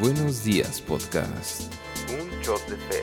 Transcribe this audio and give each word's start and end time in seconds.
Buenos 0.00 0.44
días, 0.44 0.80
podcast. 0.80 1.70
Un 2.08 2.40
shot 2.40 2.66
de 2.70 2.76
fe. 2.76 3.02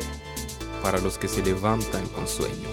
Para 0.81 0.97
los 0.97 1.19
que 1.19 1.27
se 1.27 1.45
levantan 1.45 2.03
con 2.07 2.27
sueño. 2.27 2.69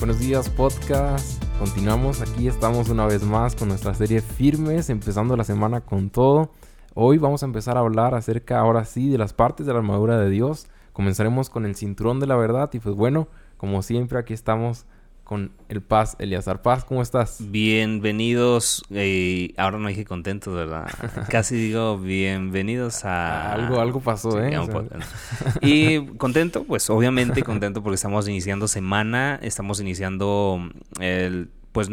Buenos 0.00 0.18
días, 0.18 0.48
podcast. 0.48 1.40
Continuamos 1.60 2.22
aquí, 2.22 2.48
estamos 2.48 2.88
una 2.88 3.06
vez 3.06 3.22
más 3.22 3.54
con 3.54 3.68
nuestra 3.68 3.94
serie 3.94 4.20
Firmes, 4.20 4.90
empezando 4.90 5.36
la 5.36 5.44
semana 5.44 5.82
con 5.82 6.10
todo. 6.10 6.50
Hoy 6.94 7.18
vamos 7.18 7.44
a 7.44 7.46
empezar 7.46 7.76
a 7.76 7.80
hablar 7.80 8.16
acerca, 8.16 8.58
ahora 8.58 8.84
sí, 8.84 9.10
de 9.10 9.18
las 9.18 9.32
partes 9.32 9.64
de 9.64 9.72
la 9.72 9.78
armadura 9.78 10.18
de 10.18 10.28
Dios. 10.28 10.66
Comenzaremos 10.92 11.48
con 11.48 11.64
el 11.64 11.74
cinturón 11.74 12.20
de 12.20 12.26
la 12.26 12.36
verdad 12.36 12.70
y 12.72 12.78
pues 12.78 12.94
bueno, 12.94 13.28
como 13.56 13.82
siempre 13.82 14.18
aquí 14.18 14.34
estamos 14.34 14.86
con 15.24 15.52
el 15.70 15.80
Paz, 15.80 16.16
Eliazar 16.18 16.60
Paz, 16.60 16.84
¿cómo 16.84 17.00
estás? 17.00 17.38
Bienvenidos, 17.50 18.82
eh, 18.90 19.54
ahora 19.56 19.78
no 19.78 19.88
dije 19.88 20.04
contentos, 20.04 20.54
¿verdad? 20.54 20.86
Casi 21.30 21.54
digo 21.56 21.96
bienvenidos 21.96 23.06
a... 23.06 23.54
Algo, 23.54 23.80
algo 23.80 24.00
pasó, 24.00 24.42
¿eh? 24.42 24.54
y 25.62 26.04
contento, 26.18 26.64
pues 26.64 26.90
obviamente 26.90 27.42
contento 27.42 27.82
porque 27.82 27.94
estamos 27.94 28.28
iniciando 28.28 28.68
semana, 28.68 29.38
estamos 29.42 29.80
iniciando 29.80 30.60
el, 31.00 31.48
pues 31.72 31.88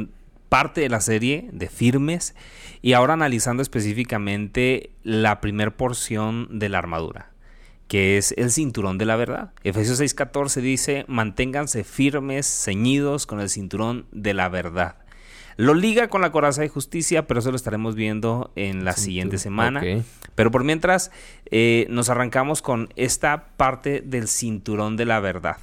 parte 0.49 0.81
de 0.81 0.89
la 0.89 0.99
serie 0.99 1.49
de 1.53 1.69
firmes 1.69 2.35
y 2.81 2.93
ahora 2.93 3.13
analizando 3.13 3.61
específicamente 3.61 4.89
la 5.03 5.39
primer 5.39 5.77
porción 5.77 6.59
de 6.59 6.67
la 6.67 6.79
armadura 6.79 7.28
que 7.89 8.17
es 8.17 8.33
el 8.37 8.51
cinturón 8.51 8.97
de 8.97 9.05
la 9.05 9.17
verdad. 9.17 9.51
Efesios 9.63 9.99
6:14 9.99 10.61
dice, 10.61 11.05
manténganse 11.07 11.83
firmes, 11.83 12.45
ceñidos 12.45 13.25
con 13.25 13.41
el 13.41 13.49
cinturón 13.49 14.05
de 14.11 14.33
la 14.33 14.47
verdad. 14.47 14.95
Lo 15.57 15.73
liga 15.73 16.07
con 16.07 16.21
la 16.21 16.31
coraza 16.31 16.61
de 16.61 16.69
justicia, 16.69 17.27
pero 17.27 17.41
eso 17.41 17.49
lo 17.49 17.57
estaremos 17.57 17.95
viendo 17.95 18.53
en 18.55 18.85
la 18.85 18.93
siguiente 18.93 19.37
semana. 19.37 19.81
Pero 20.35 20.51
por 20.51 20.63
mientras, 20.63 21.11
eh, 21.51 21.85
nos 21.89 22.09
arrancamos 22.09 22.61
con 22.61 22.93
esta 22.95 23.47
parte 23.57 24.01
del 24.05 24.29
cinturón 24.29 24.95
de 24.95 25.05
la 25.05 25.19
verdad. 25.19 25.57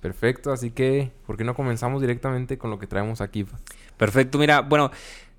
Perfecto, 0.00 0.52
así 0.52 0.70
que, 0.70 1.10
¿por 1.26 1.36
qué 1.36 1.42
no 1.42 1.54
comenzamos 1.54 2.02
directamente 2.02 2.56
con 2.56 2.70
lo 2.70 2.78
que 2.78 2.86
traemos 2.86 3.20
aquí? 3.20 3.46
Perfecto, 3.96 4.38
mira, 4.38 4.60
bueno, 4.60 4.92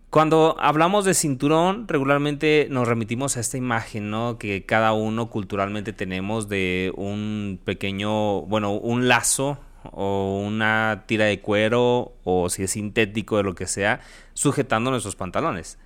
cuando 0.09 0.55
hablamos 0.59 1.05
de 1.05 1.13
cinturón, 1.13 1.87
regularmente 1.87 2.67
nos 2.71 2.87
remitimos 2.87 3.37
a 3.37 3.41
esta 3.41 3.57
imagen, 3.57 4.09
¿no? 4.09 4.39
Que 4.39 4.65
cada 4.65 4.93
uno 4.93 5.29
culturalmente 5.29 5.93
tenemos 5.93 6.49
de 6.49 6.91
un 6.95 7.59
pequeño, 7.63 8.41
bueno, 8.41 8.71
un 8.71 9.07
lazo 9.07 9.59
o 9.83 10.43
una 10.43 11.03
tira 11.05 11.25
de 11.25 11.41
cuero 11.41 12.13
o 12.23 12.49
si 12.49 12.63
es 12.63 12.71
sintético 12.71 13.37
de 13.37 13.43
lo 13.43 13.53
que 13.53 13.67
sea, 13.67 14.01
sujetando 14.33 14.89
nuestros 14.89 15.15
pantalones. 15.15 15.77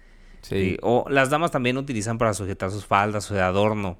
Sí. 0.42 0.78
O 0.82 1.06
las 1.10 1.30
damas 1.30 1.52
también 1.52 1.78
utilizan 1.78 2.18
para 2.18 2.34
sujetar 2.34 2.72
sus 2.72 2.86
faldas 2.86 3.30
o 3.30 3.34
de 3.34 3.42
adorno. 3.42 3.98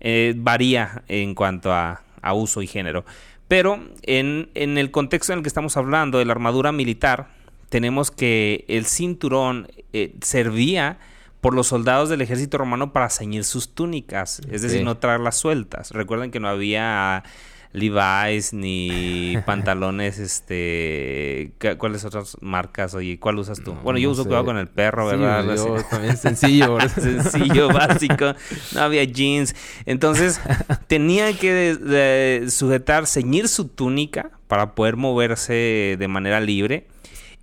Eh, 0.00 0.34
varía 0.36 1.02
en 1.08 1.34
cuanto 1.34 1.72
a, 1.72 2.02
a, 2.20 2.34
uso 2.34 2.60
y 2.60 2.66
género. 2.66 3.06
Pero 3.48 3.80
en, 4.02 4.50
en 4.54 4.76
el 4.76 4.90
contexto 4.90 5.32
en 5.32 5.38
el 5.38 5.42
que 5.42 5.48
estamos 5.48 5.76
hablando 5.78 6.18
de 6.18 6.26
la 6.26 6.32
armadura 6.32 6.72
militar, 6.72 7.28
tenemos 7.72 8.10
que 8.10 8.66
el 8.68 8.84
cinturón 8.84 9.66
eh, 9.94 10.14
servía 10.20 10.98
por 11.40 11.54
los 11.54 11.68
soldados 11.68 12.10
del 12.10 12.20
ejército 12.20 12.58
romano 12.58 12.92
para 12.92 13.08
ceñir 13.08 13.44
sus 13.44 13.74
túnicas, 13.74 14.42
es 14.50 14.60
decir, 14.60 14.84
no 14.84 14.98
traerlas 14.98 15.38
sueltas. 15.38 15.90
Recuerden 15.92 16.30
que 16.30 16.38
no 16.38 16.48
había 16.48 17.24
Levi's 17.72 18.52
ni 18.52 19.38
pantalones, 19.46 20.18
este, 20.18 21.54
¿cuáles 21.78 22.04
otras 22.04 22.36
marcas? 22.42 22.92
Oye, 22.92 23.18
¿cuál 23.18 23.38
usas 23.38 23.62
tú? 23.64 23.72
bueno, 23.82 23.98
yo 23.98 24.10
uso 24.10 24.24
cuidado 24.26 24.44
con 24.44 24.58
el 24.58 24.68
perro, 24.68 25.06
¿verdad? 25.06 25.42
yo 25.56 25.76
también 25.90 26.18
sencillo, 26.18 26.78
sencillo, 26.94 27.68
básico. 27.68 28.34
No 28.74 28.82
había 28.82 29.04
jeans. 29.04 29.56
Entonces, 29.86 30.42
tenía 30.88 31.32
que 31.38 32.44
sujetar, 32.50 33.06
ceñir 33.06 33.48
su 33.48 33.68
túnica 33.68 34.30
para 34.46 34.74
poder 34.74 34.96
moverse 34.96 35.96
de 35.98 36.08
manera 36.08 36.38
libre 36.38 36.91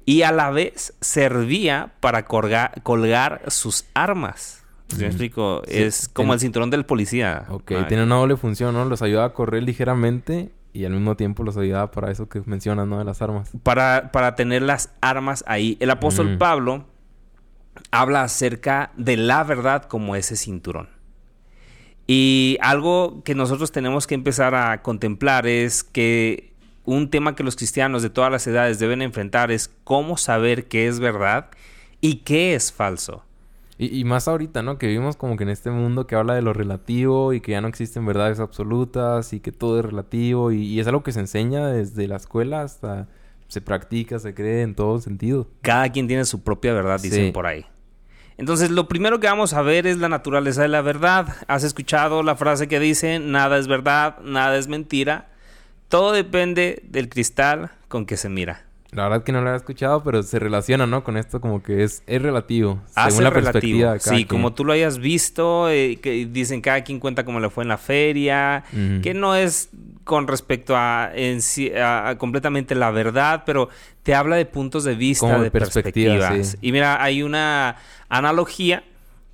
y 0.09 0.23
a 0.23 0.31
la 0.31 0.49
vez 0.49 0.95
servía 1.01 1.93
para 1.99 2.25
colgar, 2.25 3.43
sus 3.45 3.85
armas. 3.93 4.63
me 4.97 5.05
explico? 5.05 5.61
es 5.67 6.09
como 6.09 6.33
el 6.33 6.39
cinturón 6.39 6.71
del 6.71 6.83
policía. 6.83 7.45
Ok, 7.49 7.73
tiene 7.87 8.05
una 8.05 8.15
doble 8.15 8.35
función, 8.35 8.73
¿no? 8.73 8.85
Los 8.85 9.03
ayuda 9.03 9.25
a 9.25 9.33
correr 9.33 9.61
ligeramente 9.61 10.51
y 10.73 10.85
al 10.85 10.93
mismo 10.93 11.15
tiempo 11.15 11.43
los 11.43 11.57
ayuda 11.57 11.91
para 11.91 12.09
eso 12.09 12.27
que 12.27 12.41
mencionas, 12.47 12.87
¿no? 12.87 12.97
De 12.97 13.05
las 13.05 13.21
armas. 13.21 13.51
Para, 13.61 14.11
para 14.11 14.33
tener 14.33 14.63
las 14.63 14.89
armas 14.99 15.43
ahí. 15.45 15.77
El 15.79 15.91
apóstol 15.91 16.39
Pablo 16.39 16.85
habla 17.91 18.23
acerca 18.23 18.91
de 18.97 19.15
la 19.15 19.43
verdad 19.43 19.83
como 19.83 20.15
ese 20.15 20.35
cinturón. 20.35 20.89
Y 22.07 22.57
algo 22.61 23.21
que 23.23 23.35
nosotros 23.35 23.71
tenemos 23.71 24.07
que 24.07 24.15
empezar 24.15 24.55
a 24.55 24.81
contemplar 24.81 25.45
es 25.45 25.83
que 25.83 26.48
un 26.95 27.09
tema 27.09 27.35
que 27.35 27.43
los 27.43 27.55
cristianos 27.55 28.01
de 28.01 28.09
todas 28.09 28.31
las 28.31 28.47
edades 28.47 28.79
deben 28.79 29.01
enfrentar 29.01 29.51
es 29.51 29.69
cómo 29.83 30.17
saber 30.17 30.67
qué 30.67 30.87
es 30.87 30.99
verdad 30.99 31.49
y 32.01 32.17
qué 32.17 32.55
es 32.55 32.71
falso. 32.71 33.23
Y, 33.81 34.03
más 34.03 34.27
ahorita, 34.27 34.61
¿no? 34.61 34.77
Que 34.77 34.87
vivimos 34.87 35.15
como 35.15 35.37
que 35.37 35.43
en 35.43 35.49
este 35.49 35.71
mundo 35.71 36.05
que 36.05 36.15
habla 36.15 36.33
de 36.33 36.41
lo 36.41 36.51
relativo 36.51 37.31
y 37.31 37.39
que 37.39 37.53
ya 37.53 37.61
no 37.61 37.69
existen 37.69 38.05
verdades 38.05 38.41
absolutas 38.41 39.31
y 39.31 39.39
que 39.39 39.53
todo 39.53 39.79
es 39.79 39.85
relativo 39.85 40.51
y, 40.51 40.81
es 40.81 40.87
algo 40.87 41.01
que 41.01 41.13
se 41.13 41.21
enseña 41.21 41.67
desde 41.67 42.07
la 42.09 42.17
escuela 42.17 42.61
hasta 42.61 43.07
se 43.47 43.61
practica, 43.61 44.19
se 44.19 44.33
cree 44.33 44.63
en 44.63 44.75
todo 44.75 44.99
sentido. 44.99 45.47
Cada 45.61 45.89
quien 45.89 46.09
tiene 46.09 46.25
su 46.25 46.43
propia 46.43 46.73
verdad, 46.73 46.99
dicen 46.99 47.31
por 47.31 47.45
ahí. 47.45 47.65
Entonces, 48.37 48.69
lo 48.69 48.89
primero 48.89 49.21
que 49.21 49.27
vamos 49.27 49.53
a 49.53 49.61
ver 49.61 49.87
es 49.87 49.97
la 49.97 50.09
naturaleza 50.09 50.61
de 50.63 50.67
la 50.67 50.81
verdad. 50.81 51.35
¿Has 51.47 51.63
escuchado 51.63 52.21
la 52.21 52.35
frase 52.35 52.67
que 52.67 52.79
dice, 52.79 53.19
nada 53.19 53.57
es 53.57 53.67
verdad, 53.67 54.19
nada 54.23 54.57
es 54.57 54.67
mentira? 54.67 55.28
Todo 55.89 56.11
depende 56.11 56.83
del 56.87 57.09
cristal 57.09 57.71
con 57.87 58.05
que 58.05 58.15
se 58.15 58.29
mira. 58.29 58.65
La 58.91 59.03
verdad 59.03 59.23
que 59.23 59.31
no 59.31 59.41
lo 59.41 59.49
había 59.49 59.57
escuchado, 59.57 60.03
pero 60.03 60.23
se 60.23 60.39
relaciona, 60.39 60.87
¿no? 60.87 61.03
Con 61.03 61.15
esto 61.15 61.41
como 61.41 61.61
que 61.61 61.83
es, 61.83 62.01
es 62.07 62.21
relativo. 62.21 62.81
según 62.95 63.23
la 63.23 63.31
perspectiva 63.31 63.93
de 63.93 63.99
cada 63.99 64.17
Sí, 64.17 64.25
como 64.25 64.53
tú 64.53 64.65
lo 64.65 64.73
hayas 64.73 64.97
visto, 64.97 65.69
eh, 65.69 65.99
que 66.01 66.25
dicen 66.25 66.61
cada 66.61 66.83
quien 66.83 66.99
cuenta 66.99 67.23
cómo 67.23 67.39
le 67.39 67.51
fue 67.51 67.63
en 67.63 67.67
la 67.67 67.77
feria, 67.77 68.63
que 69.03 69.13
no 69.13 69.35
es 69.35 69.69
con 70.03 70.27
respecto 70.27 70.75
a, 70.75 71.11
en, 71.13 71.39
a, 71.79 72.15
completamente 72.17 72.73
la 72.73 72.89
verdad, 72.89 73.43
pero 73.45 73.69
te 74.01 74.15
habla 74.15 74.37
de 74.37 74.45
puntos 74.45 74.83
de 74.83 74.95
vista, 74.95 75.39
de 75.39 75.51
perspectivas. 75.51 76.57
Y 76.61 76.71
mira, 76.71 77.03
hay 77.03 77.21
una 77.21 77.75
analogía 78.09 78.83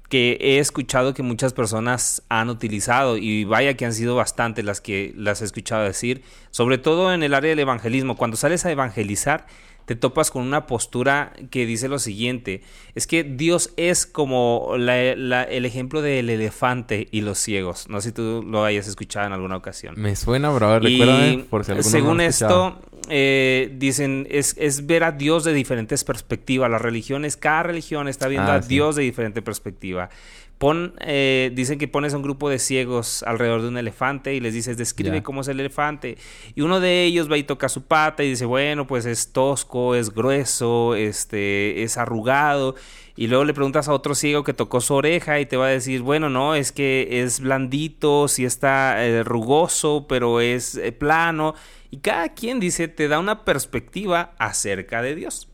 que 0.09 0.37
he 0.39 0.59
escuchado 0.59 1.13
que 1.13 1.23
muchas 1.23 1.53
personas 1.53 2.23
han 2.29 2.49
utilizado 2.49 3.17
y 3.17 3.43
vaya 3.43 3.75
que 3.75 3.85
han 3.85 3.93
sido 3.93 4.15
bastantes 4.15 4.65
las 4.65 4.81
que 4.81 5.13
las 5.15 5.41
he 5.41 5.45
escuchado 5.45 5.83
decir, 5.83 6.23
sobre 6.51 6.77
todo 6.77 7.13
en 7.13 7.23
el 7.23 7.33
área 7.33 7.49
del 7.49 7.59
evangelismo, 7.59 8.15
cuando 8.15 8.37
sales 8.37 8.65
a 8.65 8.71
evangelizar 8.71 9.47
te 9.85 9.95
topas 9.95 10.31
con 10.31 10.41
una 10.41 10.65
postura 10.65 11.33
que 11.51 11.65
dice 11.65 11.87
lo 11.87 11.99
siguiente, 11.99 12.61
es 12.95 13.07
que 13.07 13.23
Dios 13.23 13.71
es 13.77 14.05
como 14.05 14.73
el 14.75 15.65
ejemplo 15.65 16.01
del 16.01 16.29
elefante 16.29 17.07
y 17.11 17.21
los 17.21 17.37
ciegos. 17.37 17.87
No 17.89 18.01
sé 18.01 18.09
si 18.09 18.13
tú 18.13 18.43
lo 18.45 18.63
hayas 18.63 18.87
escuchado 18.87 19.27
en 19.27 19.33
alguna 19.33 19.57
ocasión. 19.57 19.95
Me 19.97 20.15
suena, 20.15 20.49
bro. 20.49 20.79
Recuérdame 20.79 21.45
por 21.49 21.63
si 21.63 21.71
alguno 21.71 21.89
Según 21.89 22.21
esto, 22.21 22.79
eh, 23.09 23.71
dicen, 23.77 24.27
es, 24.31 24.55
es, 24.57 24.87
ver 24.87 25.03
a 25.03 25.11
Dios 25.11 25.43
de 25.43 25.53
diferentes 25.53 26.03
perspectivas. 26.03 26.69
Las 26.69 26.81
religiones, 26.81 27.37
cada 27.37 27.63
religión 27.63 28.07
está 28.07 28.27
viendo 28.27 28.51
ah, 28.51 28.55
a 28.55 28.59
Dios 28.59 28.95
de 28.95 29.03
diferente 29.03 29.41
perspectiva. 29.41 30.09
Pon, 30.57 30.93
eh, 31.01 31.51
dicen 31.53 31.77
que 31.77 31.89
pones 31.89 32.13
a 32.13 32.17
un 32.17 32.23
grupo 32.23 32.49
de 32.49 32.59
ciegos 32.59 33.23
alrededor 33.23 33.61
de 33.61 33.67
un 33.67 33.77
elefante 33.77 34.33
y 34.35 34.39
les 34.39 34.53
dices, 34.53 34.77
describe 34.77 35.21
cómo 35.21 35.41
es 35.41 35.49
el 35.49 35.59
elefante. 35.59 36.17
Y 36.55 36.61
uno 36.61 36.79
de 36.79 37.03
ellos 37.03 37.29
va 37.29 37.37
y 37.37 37.43
toca 37.43 37.67
su 37.67 37.83
pata 37.83 38.23
y 38.23 38.29
dice, 38.29 38.45
bueno, 38.45 38.87
pues 38.87 39.05
es 39.05 39.33
tosco, 39.33 39.95
es 39.95 40.13
grueso, 40.13 40.95
este, 40.95 41.83
es 41.83 41.97
arrugado. 41.97 42.75
Y 43.17 43.27
luego 43.27 43.43
le 43.43 43.53
preguntas 43.53 43.87
a 43.87 43.93
otro 43.93 44.15
ciego 44.15 44.43
que 44.43 44.53
tocó 44.53 44.81
su 44.81 44.93
oreja 44.93 45.39
y 45.39 45.45
te 45.45 45.57
va 45.57 45.67
a 45.67 45.69
decir, 45.69 46.01
bueno, 46.01 46.29
no, 46.29 46.55
es 46.55 46.71
que 46.71 47.21
es 47.23 47.39
blandito, 47.39 48.27
sí 48.27 48.45
está 48.45 49.05
eh, 49.05 49.23
rugoso, 49.23 50.05
pero 50.07 50.39
es 50.39 50.75
eh, 50.75 50.91
plano. 50.91 51.55
Y 51.91 51.97
cada 51.97 52.29
quien 52.29 52.59
dice, 52.59 52.87
te 52.87 53.07
da 53.07 53.19
una 53.19 53.43
perspectiva 53.43 54.35
acerca 54.37 55.01
de 55.01 55.15
Dios. 55.15 55.49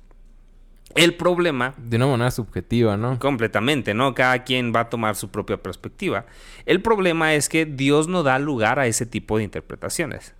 El 0.95 1.15
problema... 1.15 1.73
De 1.77 1.97
una 1.97 2.07
manera 2.07 2.31
subjetiva, 2.31 2.97
¿no? 2.97 3.19
Completamente, 3.19 3.93
¿no? 3.93 4.13
Cada 4.13 4.43
quien 4.43 4.73
va 4.75 4.81
a 4.81 4.89
tomar 4.89 5.15
su 5.15 5.29
propia 5.29 5.57
perspectiva. 5.57 6.25
El 6.65 6.81
problema 6.81 7.33
es 7.33 7.49
que 7.49 7.65
Dios 7.65 8.07
no 8.07 8.23
da 8.23 8.39
lugar 8.39 8.79
a 8.79 8.87
ese 8.87 9.05
tipo 9.05 9.37
de 9.37 9.43
interpretaciones. 9.43 10.33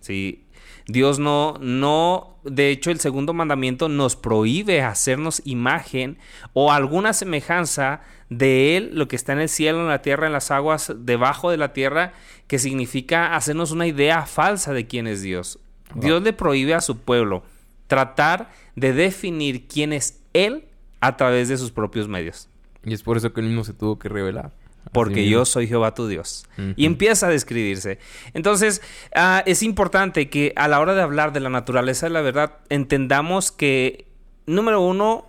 ¿sí? 0.00 0.44
Dios 0.86 1.18
no, 1.18 1.54
no, 1.60 2.36
de 2.44 2.70
hecho 2.70 2.90
el 2.90 3.00
segundo 3.00 3.32
mandamiento 3.32 3.88
nos 3.88 4.16
prohíbe 4.16 4.82
hacernos 4.82 5.42
imagen 5.44 6.18
o 6.52 6.72
alguna 6.72 7.12
semejanza 7.12 8.00
de 8.28 8.76
Él, 8.76 8.90
lo 8.94 9.08
que 9.08 9.16
está 9.16 9.32
en 9.32 9.40
el 9.40 9.48
cielo, 9.48 9.80
en 9.80 9.88
la 9.88 10.02
tierra, 10.02 10.26
en 10.26 10.32
las 10.32 10.50
aguas, 10.50 10.92
debajo 10.96 11.50
de 11.50 11.58
la 11.58 11.72
tierra, 11.72 12.12
que 12.46 12.58
significa 12.58 13.34
hacernos 13.36 13.72
una 13.72 13.86
idea 13.86 14.26
falsa 14.26 14.72
de 14.72 14.86
quién 14.86 15.06
es 15.06 15.22
Dios. 15.22 15.58
Dios 15.94 16.22
le 16.22 16.32
prohíbe 16.32 16.74
a 16.74 16.80
su 16.80 16.98
pueblo 16.98 17.42
tratar 17.90 18.48
de 18.76 18.92
definir 18.92 19.66
quién 19.66 19.92
es 19.92 20.22
Él 20.32 20.64
a 21.00 21.16
través 21.16 21.48
de 21.48 21.58
sus 21.58 21.72
propios 21.72 22.06
medios. 22.06 22.48
Y 22.84 22.94
es 22.94 23.02
por 23.02 23.16
eso 23.16 23.32
que 23.32 23.40
Él 23.40 23.48
mismo 23.48 23.64
se 23.64 23.74
tuvo 23.74 23.98
que 23.98 24.08
revelar. 24.08 24.52
Porque 24.92 25.28
yo 25.28 25.44
soy 25.44 25.66
Jehová 25.66 25.92
tu 25.92 26.06
Dios. 26.06 26.46
Y 26.76 26.86
empieza 26.86 27.26
a 27.26 27.30
describirse. 27.30 27.98
Entonces, 28.32 28.80
ah, 29.14 29.42
es 29.44 29.62
importante 29.62 30.30
que 30.30 30.52
a 30.56 30.68
la 30.68 30.80
hora 30.80 30.94
de 30.94 31.02
hablar 31.02 31.32
de 31.32 31.40
la 31.40 31.50
naturaleza 31.50 32.06
de 32.06 32.10
la 32.10 32.22
verdad, 32.22 32.58
entendamos 32.70 33.52
que, 33.52 34.06
número 34.46 34.80
uno, 34.80 35.26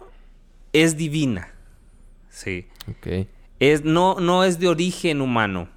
es 0.72 0.98
divina. 0.98 1.54
Sí. 2.30 2.68
Es, 3.60 3.84
no, 3.84 4.20
no 4.20 4.44
es 4.44 4.60
de 4.60 4.68
origen 4.68 5.22
humano. 5.22 5.68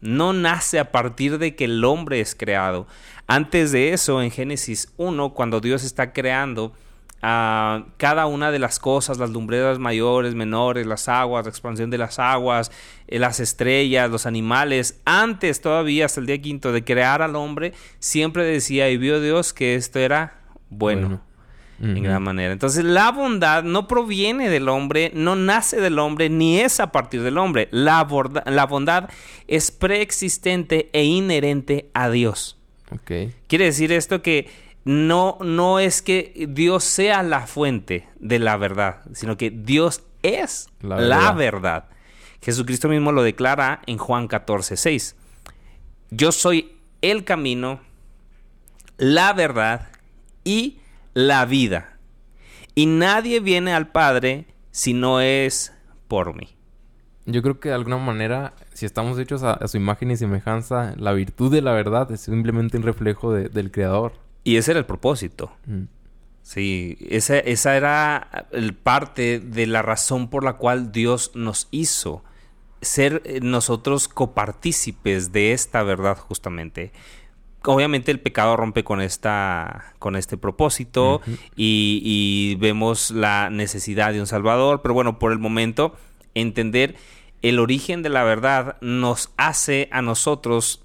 No 0.00 0.32
nace 0.32 0.78
a 0.78 0.92
partir 0.92 1.38
de 1.38 1.56
que 1.56 1.64
el 1.64 1.84
hombre 1.84 2.20
es 2.20 2.34
creado. 2.34 2.86
Antes 3.26 3.72
de 3.72 3.92
eso, 3.92 4.22
en 4.22 4.30
Génesis 4.30 4.92
1, 4.96 5.34
cuando 5.34 5.60
Dios 5.60 5.84
está 5.84 6.12
creando, 6.12 6.72
a 7.20 7.84
cada 7.96 8.26
una 8.26 8.52
de 8.52 8.58
las 8.58 8.78
cosas, 8.78 9.18
las 9.18 9.30
lumbreras 9.30 9.78
mayores, 9.78 10.34
menores, 10.34 10.86
las 10.86 11.08
aguas, 11.08 11.44
la 11.44 11.50
expansión 11.50 11.90
de 11.90 11.98
las 11.98 12.18
aguas, 12.18 12.70
eh, 13.08 13.18
las 13.18 13.40
estrellas, 13.40 14.10
los 14.10 14.26
animales, 14.26 15.00
antes 15.04 15.60
todavía, 15.60 16.06
hasta 16.06 16.20
el 16.20 16.26
día 16.26 16.40
quinto, 16.40 16.72
de 16.72 16.84
crear 16.84 17.22
al 17.22 17.34
hombre, 17.34 17.72
siempre 17.98 18.44
decía 18.44 18.88
y 18.90 18.96
vio 18.96 19.20
Dios 19.20 19.52
que 19.52 19.74
esto 19.74 19.98
era 19.98 20.40
bueno. 20.70 21.20
En 21.80 22.02
gran 22.02 22.22
manera. 22.22 22.52
Entonces, 22.52 22.84
la 22.84 23.12
bondad 23.12 23.62
no 23.62 23.86
proviene 23.86 24.50
del 24.50 24.68
hombre, 24.68 25.12
no 25.14 25.36
nace 25.36 25.80
del 25.80 26.00
hombre, 26.00 26.28
ni 26.28 26.58
es 26.58 26.80
a 26.80 26.90
partir 26.90 27.22
del 27.22 27.38
hombre. 27.38 27.68
La, 27.70 28.06
la 28.46 28.66
bondad 28.66 29.08
es 29.46 29.70
preexistente 29.70 30.90
e 30.92 31.04
inherente 31.04 31.88
a 31.94 32.10
Dios. 32.10 32.58
Quiere 33.46 33.66
decir 33.66 33.92
esto 33.92 34.22
que 34.22 34.48
no, 34.84 35.38
no 35.40 35.78
es 35.78 36.02
que 36.02 36.46
Dios 36.48 36.82
sea 36.82 37.22
la 37.22 37.46
fuente 37.46 38.08
de 38.18 38.38
la 38.38 38.56
verdad, 38.56 39.02
sino 39.12 39.36
que 39.36 39.50
Dios 39.50 40.02
es 40.22 40.68
la 40.80 41.32
verdad. 41.32 41.84
Jesucristo 42.42 42.88
mismo 42.88 43.12
lo 43.12 43.22
declara 43.22 43.82
en 43.86 43.98
Juan 43.98 44.28
14, 44.28 44.76
6. 44.76 45.16
Yo 46.10 46.32
soy 46.32 46.76
el 47.02 47.24
camino, 47.24 47.80
la 48.96 49.32
verdad 49.32 49.88
y 50.44 50.78
la 51.18 51.46
vida. 51.46 51.98
Y 52.76 52.86
nadie 52.86 53.40
viene 53.40 53.72
al 53.72 53.90
Padre 53.90 54.46
si 54.70 54.92
no 54.94 55.20
es 55.20 55.72
por 56.06 56.36
mí. 56.36 56.48
Yo 57.26 57.42
creo 57.42 57.58
que 57.58 57.70
de 57.70 57.74
alguna 57.74 57.98
manera, 57.98 58.54
si 58.72 58.86
estamos 58.86 59.18
hechos 59.18 59.42
a, 59.42 59.66
su 59.66 59.78
imagen 59.78 60.12
y 60.12 60.16
semejanza, 60.16 60.94
la 60.96 61.12
virtud 61.12 61.52
de 61.52 61.60
la 61.60 61.72
verdad 61.72 62.10
es 62.12 62.20
simplemente 62.20 62.76
un 62.76 62.84
reflejo 62.84 63.32
del 63.32 63.72
Creador. 63.72 64.12
Y 64.44 64.58
ese 64.58 64.70
era 64.70 64.78
el 64.78 64.86
propósito. 64.86 65.50
Mm. 65.66 65.86
Sí, 66.42 66.96
esa, 67.10 67.40
esa 67.40 67.76
era 67.76 68.46
el 68.52 68.74
parte 68.74 69.40
de 69.40 69.66
la 69.66 69.82
razón 69.82 70.30
por 70.30 70.44
la 70.44 70.52
cual 70.52 70.92
Dios 70.92 71.32
nos 71.34 71.66
hizo. 71.72 72.22
Ser 72.80 73.22
eh, 73.24 73.40
nosotros 73.42 74.06
copartícipes 74.06 75.32
de 75.32 75.52
esta 75.52 75.82
verdad 75.82 76.16
justamente. 76.16 76.92
Obviamente 77.68 78.10
el 78.10 78.20
pecado 78.20 78.56
rompe 78.56 78.82
con 78.82 79.00
esta 79.00 79.92
con 79.98 80.16
este 80.16 80.36
propósito 80.36 81.20
y, 81.54 82.00
y, 82.02 82.54
vemos 82.56 83.10
la 83.10 83.50
necesidad 83.50 84.12
de 84.12 84.20
un 84.20 84.26
salvador, 84.26 84.80
pero 84.82 84.94
bueno, 84.94 85.18
por 85.18 85.32
el 85.32 85.38
momento 85.38 85.94
entender 86.34 86.96
el 87.42 87.58
origen 87.58 88.02
de 88.02 88.08
la 88.08 88.24
verdad 88.24 88.76
nos 88.80 89.30
hace 89.36 89.88
a 89.92 90.02
nosotros 90.02 90.82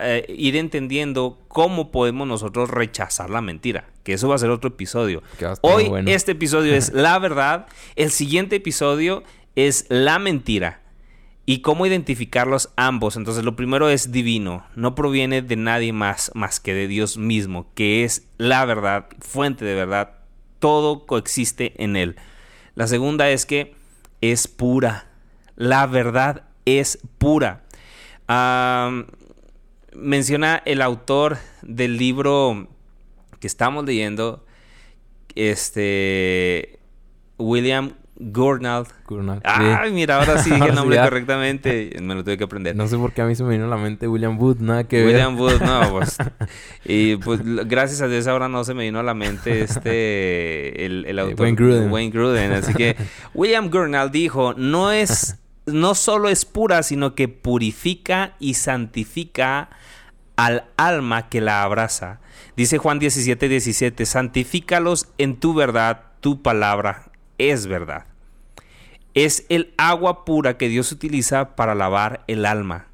eh, 0.00 0.24
ir 0.36 0.56
entendiendo 0.56 1.38
cómo 1.48 1.90
podemos 1.90 2.26
nosotros 2.26 2.70
rechazar 2.70 3.30
la 3.30 3.40
mentira. 3.40 3.84
Que 4.04 4.14
eso 4.14 4.28
va 4.28 4.34
a 4.36 4.38
ser 4.38 4.50
otro 4.50 4.68
episodio. 4.68 5.22
Hoy 5.60 5.90
este 6.06 6.32
episodio 6.32 6.74
es 6.74 6.92
la 6.94 7.18
verdad. 7.18 7.66
El 7.96 8.10
siguiente 8.10 8.56
episodio 8.56 9.22
es 9.56 9.86
la 9.88 10.18
mentira. 10.18 10.79
Y 11.50 11.62
cómo 11.62 11.86
identificarlos 11.86 12.70
ambos. 12.76 13.16
Entonces 13.16 13.42
lo 13.42 13.56
primero 13.56 13.88
es 13.88 14.12
divino. 14.12 14.64
No 14.76 14.94
proviene 14.94 15.42
de 15.42 15.56
nadie 15.56 15.92
más 15.92 16.30
más 16.34 16.60
que 16.60 16.74
de 16.74 16.86
Dios 16.86 17.16
mismo. 17.16 17.66
Que 17.74 18.04
es 18.04 18.28
la 18.38 18.64
verdad, 18.64 19.06
fuente 19.20 19.64
de 19.64 19.74
verdad. 19.74 20.18
Todo 20.60 21.06
coexiste 21.06 21.82
en 21.82 21.96
él. 21.96 22.16
La 22.74 22.86
segunda 22.86 23.30
es 23.30 23.46
que 23.46 23.74
es 24.20 24.46
pura. 24.46 25.08
La 25.56 25.86
verdad 25.86 26.44
es 26.64 26.98
pura 27.18 27.64
menciona 29.92 30.62
el 30.64 30.82
autor 30.82 31.38
del 31.62 31.96
libro 31.96 32.68
que 33.40 33.46
estamos 33.46 33.84
leyendo, 33.84 34.44
este 35.34 36.78
William 37.38 37.94
Gurnald. 38.20 38.86
Ay, 39.44 39.92
mira, 39.92 40.16
ahora 40.16 40.42
sí 40.42 40.50
dije 40.50 40.68
el 40.68 40.74
nombre 40.76 40.98
correctamente. 40.98 41.96
Me 42.02 42.14
lo 42.14 42.22
tuve 42.22 42.36
que 42.36 42.44
aprender. 42.44 42.76
No 42.76 42.86
sé 42.86 42.98
por 42.98 43.12
qué 43.12 43.22
a 43.22 43.26
mí 43.26 43.34
se 43.34 43.42
me 43.42 43.50
vino 43.50 43.64
a 43.64 43.68
la 43.68 43.78
mente 43.78 44.06
William 44.06 44.38
Wood, 44.38 44.58
nada 44.58 44.84
que 44.84 45.04
William 45.06 45.38
Wood, 45.38 45.60
no, 45.62 45.90
pues. 45.90 46.18
y 46.84 47.16
pues 47.16 47.40
gracias 47.66 48.02
a 48.02 48.08
Dios 48.08 48.26
ahora 48.26 48.48
no 48.48 48.62
se 48.64 48.74
me 48.74 48.84
vino 48.84 49.00
a 49.00 49.02
la 49.02 49.14
mente 49.14 49.62
este 49.62 50.84
el, 50.86 51.06
el 51.06 51.18
autor 51.18 51.40
Wayne 51.40 51.56
Gruden. 51.56 51.90
Wayne 51.90 52.10
Gruden. 52.10 52.52
Así 52.52 52.74
que 52.74 52.96
William 53.34 53.70
Gurnald 53.70 54.12
dijo, 54.12 54.52
no 54.54 54.92
es 54.92 55.38
no 55.66 55.94
solo 55.94 56.28
es 56.28 56.44
pura, 56.44 56.82
sino 56.82 57.14
que 57.14 57.28
purifica 57.28 58.34
y 58.38 58.54
santifica 58.54 59.70
al 60.36 60.64
alma 60.76 61.28
que 61.28 61.40
la 61.40 61.62
abraza. 61.62 62.20
Dice 62.56 62.78
Juan 62.78 62.98
17, 62.98 63.48
17, 63.48 64.04
santifícalos 64.04 65.08
en 65.16 65.36
tu 65.36 65.54
verdad, 65.54 66.02
tu 66.20 66.42
palabra 66.42 67.10
es 67.38 67.66
verdad. 67.66 68.09
Es 69.14 69.46
el 69.48 69.74
agua 69.76 70.24
pura 70.24 70.56
que 70.56 70.68
Dios 70.68 70.92
utiliza 70.92 71.56
para 71.56 71.74
lavar 71.74 72.24
el 72.26 72.46
alma. 72.46 72.86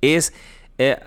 Es, 0.00 0.32
eh, 0.78 0.98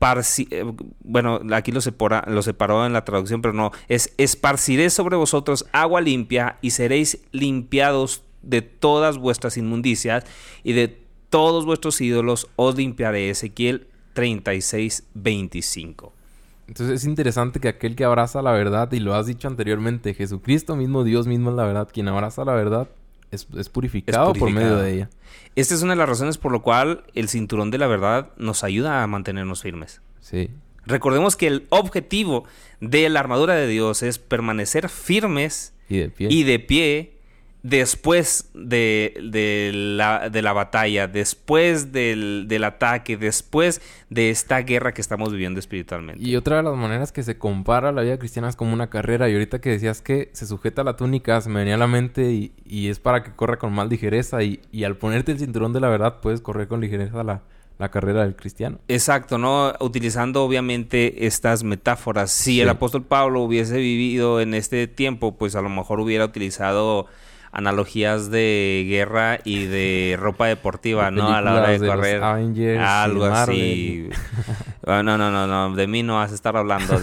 eh, 0.00 0.72
bueno, 1.04 1.40
aquí 1.52 1.72
lo, 1.72 1.80
lo 2.26 2.42
separó 2.42 2.86
en 2.86 2.92
la 2.92 3.04
traducción, 3.04 3.42
pero 3.42 3.54
no, 3.54 3.70
es 3.88 4.14
esparciré 4.16 4.90
sobre 4.90 5.16
vosotros 5.16 5.66
agua 5.72 6.00
limpia 6.00 6.56
y 6.62 6.70
seréis 6.70 7.20
limpiados 7.32 8.22
de 8.42 8.62
todas 8.62 9.18
vuestras 9.18 9.56
inmundicias 9.56 10.24
y 10.64 10.72
de 10.72 10.98
todos 11.28 11.64
vuestros 11.66 12.00
ídolos 12.00 12.48
os 12.56 12.76
limpiaré. 12.76 13.30
Ezequiel 13.30 13.86
36, 14.14 15.04
25. 15.14 16.12
Entonces 16.66 17.02
es 17.02 17.04
interesante 17.04 17.60
que 17.60 17.68
aquel 17.68 17.96
que 17.96 18.04
abraza 18.04 18.42
la 18.42 18.52
verdad, 18.52 18.90
y 18.92 19.00
lo 19.00 19.14
has 19.14 19.26
dicho 19.26 19.48
anteriormente, 19.48 20.14
Jesucristo 20.14 20.76
mismo, 20.76 21.02
Dios 21.04 21.26
mismo 21.26 21.50
es 21.50 21.56
la 21.56 21.64
verdad, 21.64 21.88
quien 21.92 22.08
abraza 22.08 22.44
la 22.44 22.54
verdad 22.54 22.88
es, 23.30 23.68
purificado, 23.68 24.32
por 24.32 24.50
medio 24.50 24.76
de 24.76 24.94
ella. 24.94 25.10
Esta 25.56 25.74
es 25.74 25.82
una 25.82 25.92
de 25.92 25.98
las 25.98 26.08
razones 26.08 26.38
por 26.38 26.52
lo 26.52 26.62
cual 26.62 27.04
el 27.14 27.28
cinturón 27.28 27.70
de 27.70 27.78
la 27.78 27.86
verdad 27.86 28.30
nos 28.36 28.64
ayuda 28.64 29.02
a 29.02 29.06
mantenernos 29.06 29.62
firmes. 29.62 30.00
Sí. 30.20 30.50
Recordemos 30.86 31.36
que 31.36 31.46
el 31.46 31.66
objetivo 31.68 32.44
de 32.80 33.08
la 33.08 33.20
armadura 33.20 33.54
de 33.54 33.66
Dios 33.66 34.02
es 34.02 34.18
permanecer 34.18 34.88
firmes 34.88 35.74
y 35.88 35.98
de 35.98 36.08
pie, 36.08 36.28
y 36.30 36.42
de 36.44 36.58
pie 36.58 37.19
después 37.62 38.50
de, 38.54 39.14
la, 39.74 40.52
batalla, 40.52 41.06
después 41.06 41.92
del, 41.92 42.64
ataque, 42.64 43.16
después 43.16 43.80
de 44.08 44.30
esta 44.30 44.60
guerra 44.60 44.92
que 44.92 45.00
estamos 45.00 45.32
viviendo 45.32 45.60
espiritualmente. 45.60 46.22
Y 46.22 46.36
otra 46.36 46.58
de 46.58 46.62
las 46.62 46.76
maneras 46.76 47.12
que 47.12 47.22
se 47.22 47.38
compara 47.38 47.92
la 47.92 48.02
vida 48.02 48.18
cristiana 48.18 48.48
es 48.48 48.56
como 48.56 48.72
una 48.72 48.88
carrera. 48.88 49.28
Y 49.28 49.34
ahorita 49.34 49.60
que 49.60 49.70
decías 49.70 50.02
que 50.02 50.30
se 50.32 50.46
sujeta 50.46 50.84
la 50.84 50.96
túnica, 50.96 51.40
se 51.40 51.48
me 51.48 51.60
venía 51.60 51.74
a 51.74 51.78
la 51.78 51.86
mente 51.86 52.32
y, 52.32 52.88
es 52.88 52.98
para 52.98 53.22
que 53.22 53.32
corra 53.32 53.58
con 53.58 53.72
más 53.72 53.88
ligereza. 53.88 54.42
Y, 54.42 54.60
al 54.84 54.96
ponerte 54.96 55.32
el 55.32 55.38
cinturón 55.38 55.72
de 55.72 55.80
la 55.80 55.88
verdad, 55.88 56.20
puedes 56.20 56.40
correr 56.40 56.66
con 56.68 56.80
ligereza 56.80 57.22
la, 57.22 57.42
la 57.78 57.90
carrera 57.90 58.22
del 58.22 58.36
cristiano. 58.36 58.78
Exacto, 58.88 59.38
¿no? 59.38 59.74
Utilizando 59.80 60.42
obviamente 60.42 61.26
estas 61.26 61.62
metáforas. 61.62 62.30
Si 62.30 62.60
el 62.60 62.68
apóstol 62.70 63.04
Pablo 63.04 63.42
hubiese 63.42 63.76
vivido 63.76 64.40
en 64.40 64.54
este 64.54 64.86
tiempo, 64.86 65.36
pues 65.36 65.54
a 65.54 65.62
lo 65.62 65.68
mejor 65.68 66.00
hubiera 66.00 66.24
utilizado 66.24 67.06
analogías 67.52 68.30
de 68.30 68.86
guerra 68.88 69.40
y 69.44 69.66
de 69.66 70.16
ropa 70.18 70.46
deportiva, 70.46 71.10
¿no? 71.10 71.32
A 71.32 71.40
la 71.40 71.54
hora 71.54 71.70
de, 71.70 71.86
correr. 71.86 72.22
algo 72.22 73.24
así. 73.24 74.08
no, 74.86 75.02
no, 75.02 75.18
no, 75.18 75.46
no, 75.46 75.74
de 75.74 75.86
mí 75.86 76.02
no 76.02 76.16
vas 76.16 76.30
a 76.30 76.34
estar 76.34 76.56
hablando. 76.56 77.00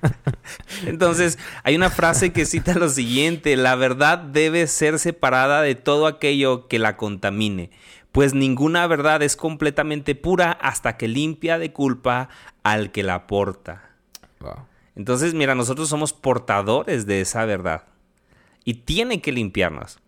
Entonces, 0.86 1.38
hay 1.62 1.76
una 1.76 1.90
frase 1.90 2.32
que 2.32 2.46
cita 2.46 2.74
lo 2.74 2.88
siguiente, 2.88 3.56
la 3.56 3.74
verdad 3.74 4.18
debe 4.18 4.66
ser 4.66 4.98
separada 4.98 5.60
de 5.60 5.74
todo 5.74 6.06
aquello 6.06 6.68
que 6.68 6.78
la 6.78 6.96
contamine, 6.96 7.70
pues 8.12 8.32
ninguna 8.32 8.86
verdad 8.86 9.22
es 9.22 9.36
completamente 9.36 10.14
pura 10.14 10.52
hasta 10.52 10.96
que 10.96 11.08
limpia 11.08 11.58
de 11.58 11.72
culpa 11.72 12.30
al 12.62 12.92
que 12.92 13.02
la 13.02 13.26
porta. 13.26 13.82
Entonces, 14.94 15.34
mira, 15.34 15.54
nosotros 15.54 15.90
somos 15.90 16.14
portadores 16.14 17.04
de 17.04 17.20
esa 17.20 17.44
verdad 17.44 17.84
y 18.66 18.74
tiene 18.74 19.22
que 19.22 19.32
limpiarnos. 19.32 20.00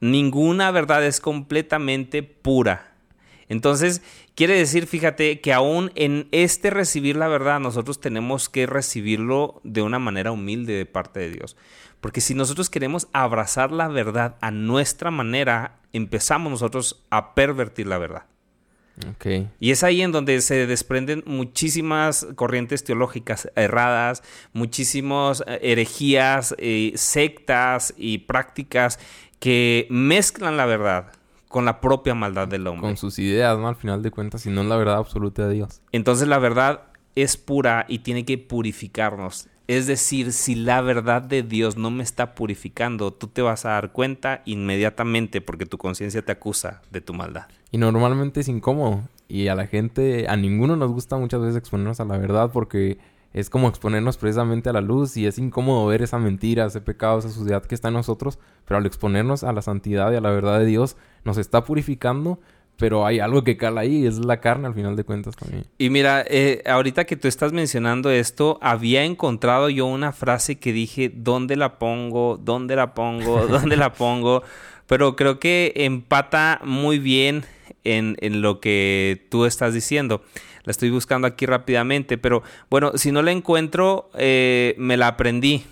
Ninguna 0.00 0.70
verdad 0.70 1.06
es 1.06 1.20
completamente 1.20 2.22
pura. 2.22 2.92
Entonces, 3.48 4.02
quiere 4.34 4.58
decir, 4.58 4.86
fíjate, 4.86 5.40
que 5.40 5.52
aún 5.52 5.92
en 5.94 6.28
este 6.32 6.70
recibir 6.70 7.16
la 7.16 7.28
verdad, 7.28 7.60
nosotros 7.60 8.00
tenemos 8.00 8.48
que 8.48 8.66
recibirlo 8.66 9.60
de 9.62 9.80
una 9.80 9.98
manera 9.98 10.32
humilde 10.32 10.74
de 10.74 10.86
parte 10.86 11.20
de 11.20 11.30
Dios. 11.30 11.56
Porque 12.00 12.20
si 12.20 12.34
nosotros 12.34 12.68
queremos 12.68 13.06
abrazar 13.12 13.70
la 13.70 13.88
verdad 13.88 14.36
a 14.40 14.50
nuestra 14.50 15.10
manera, 15.10 15.78
empezamos 15.92 16.50
nosotros 16.50 17.02
a 17.10 17.34
pervertir 17.34 17.86
la 17.86 17.98
verdad. 17.98 18.24
Okay. 19.16 19.50
Y 19.58 19.72
es 19.72 19.82
ahí 19.82 20.02
en 20.02 20.12
donde 20.12 20.40
se 20.40 20.66
desprenden 20.66 21.24
muchísimas 21.26 22.26
corrientes 22.36 22.84
teológicas 22.84 23.50
erradas, 23.56 24.22
muchísimas 24.52 25.42
eh, 25.46 25.58
herejías, 25.62 26.54
eh, 26.58 26.92
sectas 26.94 27.92
y 27.96 28.18
prácticas 28.18 29.00
que 29.40 29.86
mezclan 29.90 30.56
la 30.56 30.66
verdad 30.66 31.12
con 31.48 31.64
la 31.64 31.80
propia 31.80 32.14
maldad 32.14 32.48
del 32.48 32.66
hombre. 32.66 32.82
Con 32.82 32.96
sus 32.96 33.18
ideas, 33.18 33.58
¿no? 33.58 33.68
Al 33.68 33.76
final 33.76 34.02
de 34.02 34.10
cuentas, 34.10 34.46
y 34.46 34.50
no 34.50 34.64
la 34.64 34.76
verdad 34.76 34.96
absoluta 34.96 35.46
de 35.46 35.54
Dios. 35.54 35.82
Entonces 35.92 36.28
la 36.28 36.38
verdad 36.38 36.82
es 37.14 37.36
pura 37.36 37.86
y 37.88 38.00
tiene 38.00 38.24
que 38.24 38.38
purificarnos. 38.38 39.48
Es 39.66 39.86
decir, 39.86 40.32
si 40.32 40.54
la 40.54 40.82
verdad 40.82 41.22
de 41.22 41.42
Dios 41.42 41.78
no 41.78 41.90
me 41.90 42.02
está 42.02 42.34
purificando, 42.34 43.12
tú 43.12 43.28
te 43.28 43.40
vas 43.40 43.64
a 43.64 43.70
dar 43.70 43.92
cuenta 43.92 44.42
inmediatamente 44.44 45.40
porque 45.40 45.64
tu 45.64 45.78
conciencia 45.78 46.22
te 46.22 46.32
acusa 46.32 46.82
de 46.90 47.00
tu 47.00 47.14
maldad. 47.14 47.46
Y 47.70 47.78
normalmente 47.78 48.40
es 48.40 48.48
incómodo. 48.48 49.08
Y 49.26 49.48
a 49.48 49.54
la 49.54 49.66
gente, 49.66 50.28
a 50.28 50.36
ninguno 50.36 50.76
nos 50.76 50.92
gusta 50.92 51.16
muchas 51.16 51.40
veces 51.40 51.56
exponernos 51.56 51.98
a 51.98 52.04
la 52.04 52.18
verdad 52.18 52.50
porque 52.52 52.98
es 53.32 53.50
como 53.50 53.68
exponernos 53.68 54.16
precisamente 54.16 54.68
a 54.68 54.72
la 54.72 54.80
luz 54.80 55.16
y 55.16 55.26
es 55.26 55.38
incómodo 55.38 55.86
ver 55.86 56.02
esa 56.02 56.18
mentira, 56.18 56.66
ese 56.66 56.80
pecado, 56.80 57.18
esa 57.18 57.30
suciedad 57.30 57.64
que 57.64 57.74
está 57.74 57.88
en 57.88 57.94
nosotros, 57.94 58.38
pero 58.64 58.78
al 58.78 58.86
exponernos 58.86 59.44
a 59.44 59.52
la 59.52 59.60
santidad 59.60 60.12
y 60.12 60.16
a 60.16 60.20
la 60.20 60.30
verdad 60.30 60.60
de 60.60 60.66
Dios, 60.66 60.96
nos 61.24 61.38
está 61.38 61.64
purificando, 61.64 62.38
pero 62.76 63.06
hay 63.06 63.20
algo 63.20 63.44
que 63.44 63.56
cala 63.56 63.82
ahí, 63.82 64.06
es 64.06 64.18
la 64.18 64.40
carne 64.40 64.66
al 64.66 64.74
final 64.74 64.96
de 64.96 65.04
cuentas 65.04 65.36
también. 65.36 65.64
Y 65.78 65.90
mira, 65.90 66.24
eh, 66.26 66.62
ahorita 66.66 67.04
que 67.04 67.16
tú 67.16 67.28
estás 67.28 67.52
mencionando 67.52 68.10
esto, 68.10 68.58
había 68.60 69.04
encontrado 69.04 69.68
yo 69.70 69.86
una 69.86 70.12
frase 70.12 70.58
que 70.58 70.72
dije, 70.72 71.10
¿dónde 71.14 71.56
la 71.56 71.78
pongo? 71.78 72.36
¿Dónde 72.36 72.76
la 72.76 72.94
pongo? 72.94 73.46
¿Dónde 73.46 73.76
la 73.76 73.92
pongo? 73.92 74.42
Pero 74.86 75.16
creo 75.16 75.38
que 75.38 75.72
empata 75.76 76.60
muy 76.64 76.98
bien 76.98 77.44
en, 77.84 78.16
en 78.20 78.42
lo 78.42 78.60
que 78.60 79.26
tú 79.30 79.44
estás 79.44 79.72
diciendo. 79.72 80.22
La 80.64 80.70
estoy 80.70 80.90
buscando 80.90 81.26
aquí 81.26 81.44
rápidamente, 81.44 82.16
pero 82.16 82.42
bueno, 82.70 82.92
si 82.96 83.12
no 83.12 83.22
la 83.22 83.32
encuentro, 83.32 84.10
eh, 84.14 84.74
me 84.78 84.96
la 84.96 85.08
aprendí. 85.08 85.64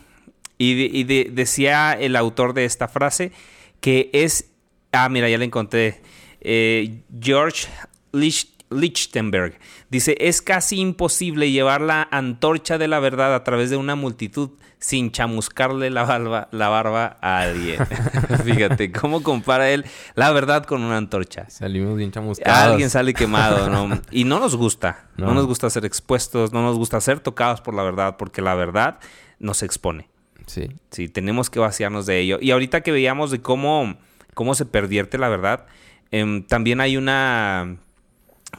Y, 0.58 1.02
decía 1.04 1.92
el 1.92 2.14
autor 2.14 2.54
de 2.54 2.64
esta 2.64 2.86
frase 2.86 3.32
que 3.80 4.10
es, 4.12 4.50
ah, 4.92 5.08
mira, 5.08 5.28
ya 5.28 5.36
la 5.36 5.44
encontré, 5.44 6.00
eh, 6.42 7.02
George 7.20 7.68
Lichtenberg. 8.12 9.58
Dice, 9.90 10.16
es 10.18 10.42
casi 10.42 10.80
imposible 10.80 11.50
llevar 11.50 11.80
la 11.80 12.08
antorcha 12.10 12.78
de 12.78 12.88
la 12.88 13.00
verdad 13.00 13.34
a 13.34 13.44
través 13.44 13.70
de 13.70 13.76
una 13.76 13.94
multitud 13.94 14.50
sin 14.82 15.12
chamuscarle 15.12 15.90
la 15.90 16.02
barba, 16.02 16.48
la 16.50 16.68
barba 16.68 17.16
a 17.20 17.42
alguien. 17.42 17.78
Fíjate, 18.44 18.90
¿cómo 18.90 19.22
compara 19.22 19.70
él 19.70 19.84
la 20.16 20.32
verdad 20.32 20.64
con 20.64 20.82
una 20.82 20.96
antorcha? 20.96 21.48
Salimos 21.48 21.96
bien 21.96 22.10
chamuscados. 22.10 22.58
Alguien 22.58 22.90
sale 22.90 23.14
quemado, 23.14 23.70
¿no? 23.70 24.00
Y 24.10 24.24
no 24.24 24.40
nos 24.40 24.56
gusta. 24.56 25.06
No. 25.16 25.32
nos 25.34 25.46
gusta 25.46 25.70
ser 25.70 25.84
expuestos, 25.84 26.52
no 26.52 26.62
nos 26.62 26.76
gusta 26.76 27.00
ser 27.00 27.20
tocados 27.20 27.60
por 27.60 27.74
la 27.74 27.84
verdad, 27.84 28.16
porque 28.16 28.42
la 28.42 28.54
verdad 28.56 28.98
nos 29.38 29.62
expone. 29.62 30.08
Sí. 30.46 30.68
Sí, 30.90 31.08
tenemos 31.08 31.48
que 31.48 31.60
vaciarnos 31.60 32.06
de 32.06 32.18
ello. 32.18 32.38
Y 32.40 32.50
ahorita 32.50 32.80
que 32.80 32.90
veíamos 32.90 33.30
de 33.30 33.40
cómo, 33.40 33.96
cómo 34.34 34.56
se 34.56 34.66
pervierte 34.66 35.16
la 35.16 35.28
verdad, 35.28 35.66
em, 36.12 36.44
también 36.44 36.80
hay 36.80 36.96
una 36.96 37.76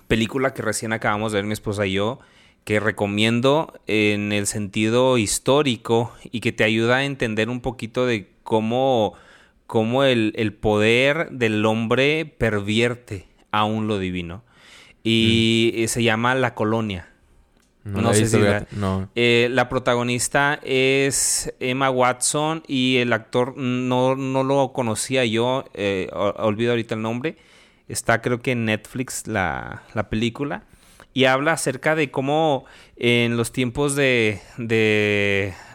película 0.08 0.54
que 0.54 0.62
recién 0.62 0.92
acabamos 0.92 1.32
de 1.32 1.38
ver 1.38 1.46
mi 1.46 1.54
esposa 1.54 1.86
y 1.86 1.94
yo, 1.94 2.20
que 2.64 2.80
recomiendo 2.80 3.74
en 3.88 4.32
el 4.32 4.48
sentido 4.48 5.18
histórico 5.18 6.14
y 6.32 6.40
que 6.40 6.52
te 6.52 6.64
ayuda 6.64 6.98
a 6.98 7.06
entender 7.06 7.50
un 7.50 7.62
poquito 7.62 8.06
de 8.06 8.30
cómo, 8.44 9.14
cómo 9.68 10.04
el, 10.04 10.54
poder 10.60 11.30
del 11.32 11.66
hombre 11.66 12.26
pervierte 12.26 13.28
aún 13.52 13.88
lo 13.88 14.00
divino. 14.00 14.44
Y 15.04 15.74
mm. 15.76 15.88
se 15.88 16.04
llama 16.04 16.36
La 16.36 16.56
Colonia. 16.56 17.13
No, 17.84 18.14
sé 18.14 18.28
si 18.28 18.40
la, 18.40 18.66
eh, 19.16 19.50
la 19.52 19.68
protagonista 19.68 20.60
es 20.64 21.54
Emma 21.60 21.90
Watson 21.90 22.64
y 22.66 22.98
el 22.98 23.12
actor 23.12 23.58
no, 23.58 24.16
no 24.16 24.44
lo 24.44 24.72
conocía 24.72 25.26
yo, 25.26 25.66
eh, 25.74 26.10
olvido 26.14 26.72
ahorita 26.72 26.96
el 26.96 27.02
nombre. 27.02 27.38
Está 27.90 28.22
creo 28.22 28.42
que 28.42 28.52
en 28.54 28.66
Netflix 28.66 29.28
la, 29.28 29.84
la 29.94 30.10
película 30.10 30.64
y 31.14 31.26
habla 31.26 31.54
acerca 31.54 31.96
de 31.96 32.10
cómo 32.10 32.66
en 32.96 33.38
los 33.38 33.52
tiempos 33.52 33.96
de, 33.96 34.42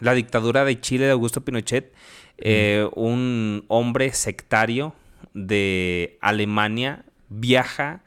la 0.01 0.13
dictadura 0.13 0.65
de 0.65 0.79
Chile 0.79 1.05
de 1.05 1.11
Augusto 1.11 1.41
Pinochet, 1.41 1.93
eh, 2.37 2.87
un 2.95 3.65
hombre 3.67 4.13
sectario 4.13 4.93
de 5.33 6.17
Alemania 6.21 7.05
viaja 7.29 8.01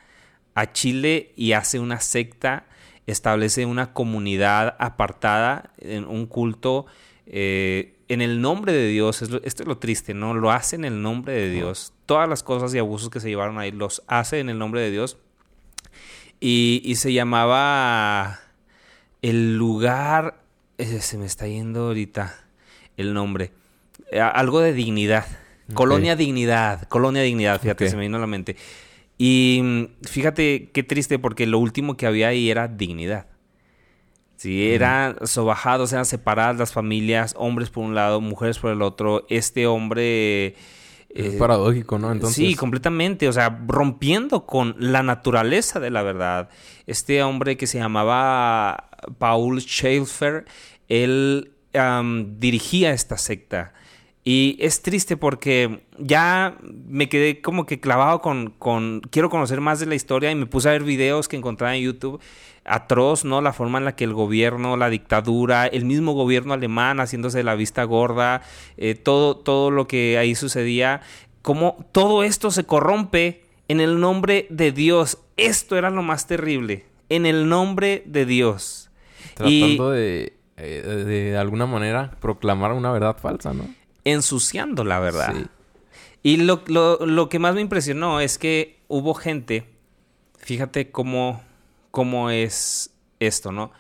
a 0.55 0.73
Chile 0.73 1.33
y 1.37 1.53
hace 1.53 1.79
una 1.79 2.01
secta, 2.01 2.67
establece 3.07 3.67
una 3.67 3.93
comunidad 3.93 4.77
apartada, 4.79 5.71
en 5.79 6.05
un 6.05 6.27
culto 6.27 6.87
eh, 7.27 7.95
en 8.09 8.21
el 8.21 8.41
nombre 8.41 8.73
de 8.73 8.89
Dios. 8.89 9.23
esto 9.23 9.41
es 9.43 9.67
lo 9.67 9.79
triste, 9.79 10.15
¿no? 10.15 10.35
Lo 10.35 10.51
hace 10.51 10.77
en 10.77 10.85
el 10.85 11.03
nombre 11.03 11.33
de 11.35 11.51
Dios. 11.51 11.93
Todas 12.07 12.29
las 12.29 12.43
cosas 12.43 12.75
y 12.75 12.79
abusos 12.79 13.11
que 13.11 13.21
se 13.21 13.29
llevaron 13.29 13.59
ahí 13.59 13.71
los 13.71 14.03
hace 14.07 14.41
en 14.41 14.51
el 14.51 14.59
nombre 14.59 14.83
de 14.83 14.91
Dios 14.91 15.19
y, 16.45 16.95
se 16.97 17.13
llamaba 17.13 18.41
el 19.23 19.57
lugar, 19.57 20.41
eh, 20.77 21.01
se 21.01 21.17
me 21.17 21.27
está 21.27 21.47
yendo 21.47 21.87
ahorita 21.87 22.35
el 22.97 23.15
nombre, 23.15 23.53
eh, 24.11 24.21
algo 24.21 24.61
de 24.61 24.73
dignidad. 24.73 25.25
Colonia 25.75 26.17
Dignidad, 26.17 26.87
Colonia 26.89 27.23
Dignidad, 27.23 27.61
fíjate, 27.61 27.89
se 27.89 27.97
me 27.97 28.03
vino 28.03 28.19
a 28.19 28.21
la 28.21 28.27
mente. 28.27 28.57
Y 29.25 29.61
mm, 29.63 29.85
fíjate 30.05 30.71
qué 30.75 30.83
triste 30.83 31.17
porque 31.17 31.47
lo 31.47 31.61
último 31.61 31.97
que 31.97 32.07
había 32.07 32.27
ahí 32.27 32.51
era 32.51 32.67
dignidad. 32.67 33.29
Sí, 34.35 34.73
eran 34.73 35.25
sobajados, 35.29 35.93
eran 35.93 36.07
separadas 36.07 36.57
las 36.57 36.73
familias, 36.73 37.33
hombres 37.39 37.71
por 37.71 37.85
un 37.85 37.95
lado, 37.95 38.21
mujeres 38.21 38.59
por 38.59 38.73
el 38.73 38.83
otro. 38.83 39.25
Este 39.29 39.69
hombre 39.69 40.57
es 41.09 41.35
eh, 41.35 41.37
paradójico, 41.39 42.01
¿no? 42.01 42.11
Entonces... 42.11 42.35
Sí, 42.35 42.57
completamente. 42.57 43.29
O 43.29 43.33
sea, 43.33 43.63
rompiendo 43.69 44.45
con 44.45 44.75
la 44.81 45.05
naturaleza 45.05 45.79
de 45.79 45.91
la 45.91 46.03
verdad. 46.03 46.49
Este 46.89 47.23
hombre 47.23 47.57
que 47.57 47.69
se 47.69 47.79
llamaba 47.79 48.89
Paul 49.19 49.61
Schaeffer, 49.61 50.47
él 50.89 51.53
dirigía 52.41 52.91
esta 52.91 53.17
secta. 53.17 53.73
Y 54.25 54.57
es 54.61 54.83
triste 54.83 55.17
porque 55.17 55.83
ya 55.99 56.57
me 56.63 57.09
quedé 57.09 57.41
como 57.41 57.67
que 57.67 57.81
clavado 57.81 58.21
con, 58.21 58.51
con, 58.51 59.01
Quiero 59.11 59.31
conocer 59.31 59.61
más 59.61 59.81
de 59.81 59.87
la 59.87 59.97
historia 59.97 60.31
y 60.31 60.37
me 60.37 60.47
puse 60.47 60.69
a 60.69 60.73
ver 60.73 60.85
videos 60.85 61.27
que 61.27 61.37
encontraba 61.37 61.75
en 61.75 61.83
YouTube 61.83 62.21
atroz, 62.65 63.25
¿no? 63.25 63.41
La 63.41 63.53
forma 63.53 63.79
en 63.79 63.85
la 63.85 63.97
que 63.97 64.05
el 64.05 64.15
gobierno, 64.15 64.77
la 64.77 64.91
dictadura, 64.91 65.67
el 65.67 65.85
mismo 65.85 66.13
gobierno 66.13 66.55
alemán 66.55 67.01
haciéndose 67.01 67.43
la 67.43 67.55
vista 67.55 67.85
gorda, 67.85 68.43
eh, 68.77 68.95
todo, 68.95 69.37
todo 69.37 69.71
lo 69.71 69.89
que 69.89 70.19
ahí 70.19 70.35
sucedía, 70.35 71.01
cómo 71.43 71.85
todo 71.93 72.23
esto 72.23 72.51
se 72.51 72.65
corrompe 72.65 73.43
en 73.69 73.81
el 73.81 74.01
nombre 74.01 74.47
de 74.51 74.73
Dios. 74.73 75.19
Esto 75.37 75.77
era 75.77 75.91
lo 75.91 76.03
más 76.03 76.27
terrible, 76.27 76.87
en 77.09 77.27
el 77.27 77.49
nombre 77.49 78.03
de 78.07 78.27
Dios. 78.27 78.91
Tratando 79.35 79.91
de, 79.91 80.35
eh, 80.57 81.05
de, 81.07 81.37
alguna 81.37 81.67
manera, 81.67 82.13
proclamar 82.21 82.73
una 82.73 82.93
verdad 82.93 83.17
falsa, 83.17 83.53
¿no? 83.53 83.65
Ensuciando 84.05 84.85
la 84.85 84.99
verdad. 85.01 85.35
Y 86.23 86.37
lo, 86.39 86.63
lo, 86.67 87.05
lo 87.07 87.29
que 87.29 87.39
más 87.39 87.55
me 87.55 87.61
impresionó 87.61 88.21
es 88.21 88.39
que 88.39 88.81
hubo 88.89 89.15
gente, 89.15 89.67
fíjate 90.39 90.91
cómo 90.91 91.41
cómo 91.93 92.31
es 92.31 92.91
esto, 93.21 93.53
¿no? 93.53 93.71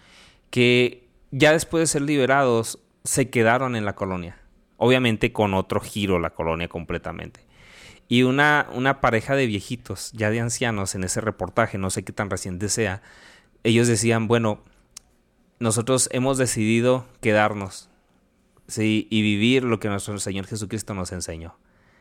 Que 0.50 1.08
ya 1.32 1.50
después 1.50 1.80
de 1.80 1.86
ser 1.88 2.02
liberados 2.02 2.78
se 3.02 3.30
quedaron 3.30 3.74
en 3.74 3.84
la 3.84 3.96
colonia. 3.96 4.38
Obviamente 4.76 5.32
con 5.32 5.54
otro 5.54 5.80
giro 5.80 6.20
la 6.20 6.30
colonia 6.30 6.68
completamente. 6.68 7.40
Y 8.06 8.22
una, 8.22 8.68
una 8.72 9.00
pareja 9.00 9.34
de 9.34 9.46
viejitos, 9.46 10.12
ya 10.12 10.30
de 10.30 10.40
ancianos 10.40 10.94
en 10.94 11.02
ese 11.02 11.20
reportaje, 11.20 11.78
no 11.78 11.90
sé 11.90 12.04
qué 12.04 12.12
tan 12.12 12.30
reciente 12.30 12.68
sea, 12.68 13.02
ellos 13.64 13.88
decían, 13.88 14.28
bueno, 14.28 14.60
nosotros 15.58 16.08
hemos 16.12 16.36
decidido 16.36 17.06
quedarnos 17.20 17.88
¿sí? 18.72 19.06
y 19.10 19.22
vivir 19.22 19.64
lo 19.64 19.78
que 19.78 19.88
nuestro 19.88 20.18
Señor 20.18 20.46
Jesucristo 20.46 20.94
nos 20.94 21.12
enseñó. 21.12 21.54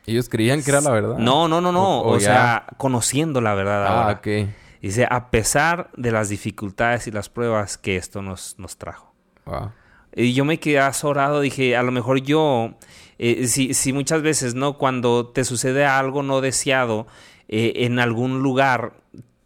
Ellos 0.06 0.28
creían 0.28 0.62
que 0.62 0.70
era 0.70 0.80
la 0.80 0.90
verdad. 0.90 1.18
No, 1.18 1.46
no, 1.48 1.60
no, 1.60 1.70
no. 1.70 2.02
O, 2.02 2.18
sea, 2.18 2.66
conociendo 2.76 3.40
la 3.40 3.54
verdad. 3.54 3.86
Ah, 3.86 4.18
ok. 4.18 4.48
Dice, 4.80 5.06
a 5.08 5.30
pesar 5.30 5.90
de 5.96 6.10
las 6.10 6.28
dificultades 6.28 7.06
y 7.06 7.12
las 7.12 7.28
pruebas 7.28 7.78
que 7.78 7.96
esto 7.96 8.20
nos, 8.20 8.58
nos 8.58 8.76
trajo. 8.76 9.14
Y 10.14 10.34
yo 10.34 10.44
me 10.44 10.58
quedé 10.58 10.80
azorado, 10.80 11.40
dije, 11.40 11.76
a 11.76 11.82
lo 11.84 11.92
mejor 11.92 12.20
yo, 12.20 12.74
eh, 13.18 13.46
si, 13.46 13.74
si, 13.74 13.92
muchas 13.92 14.22
veces, 14.22 14.54
¿no? 14.54 14.76
Cuando 14.78 15.28
te 15.28 15.44
sucede 15.44 15.84
algo 15.84 16.22
no 16.24 16.40
deseado 16.40 17.06
eh, 17.48 17.72
en 17.76 18.00
algún 18.00 18.42
lugar, 18.42 18.94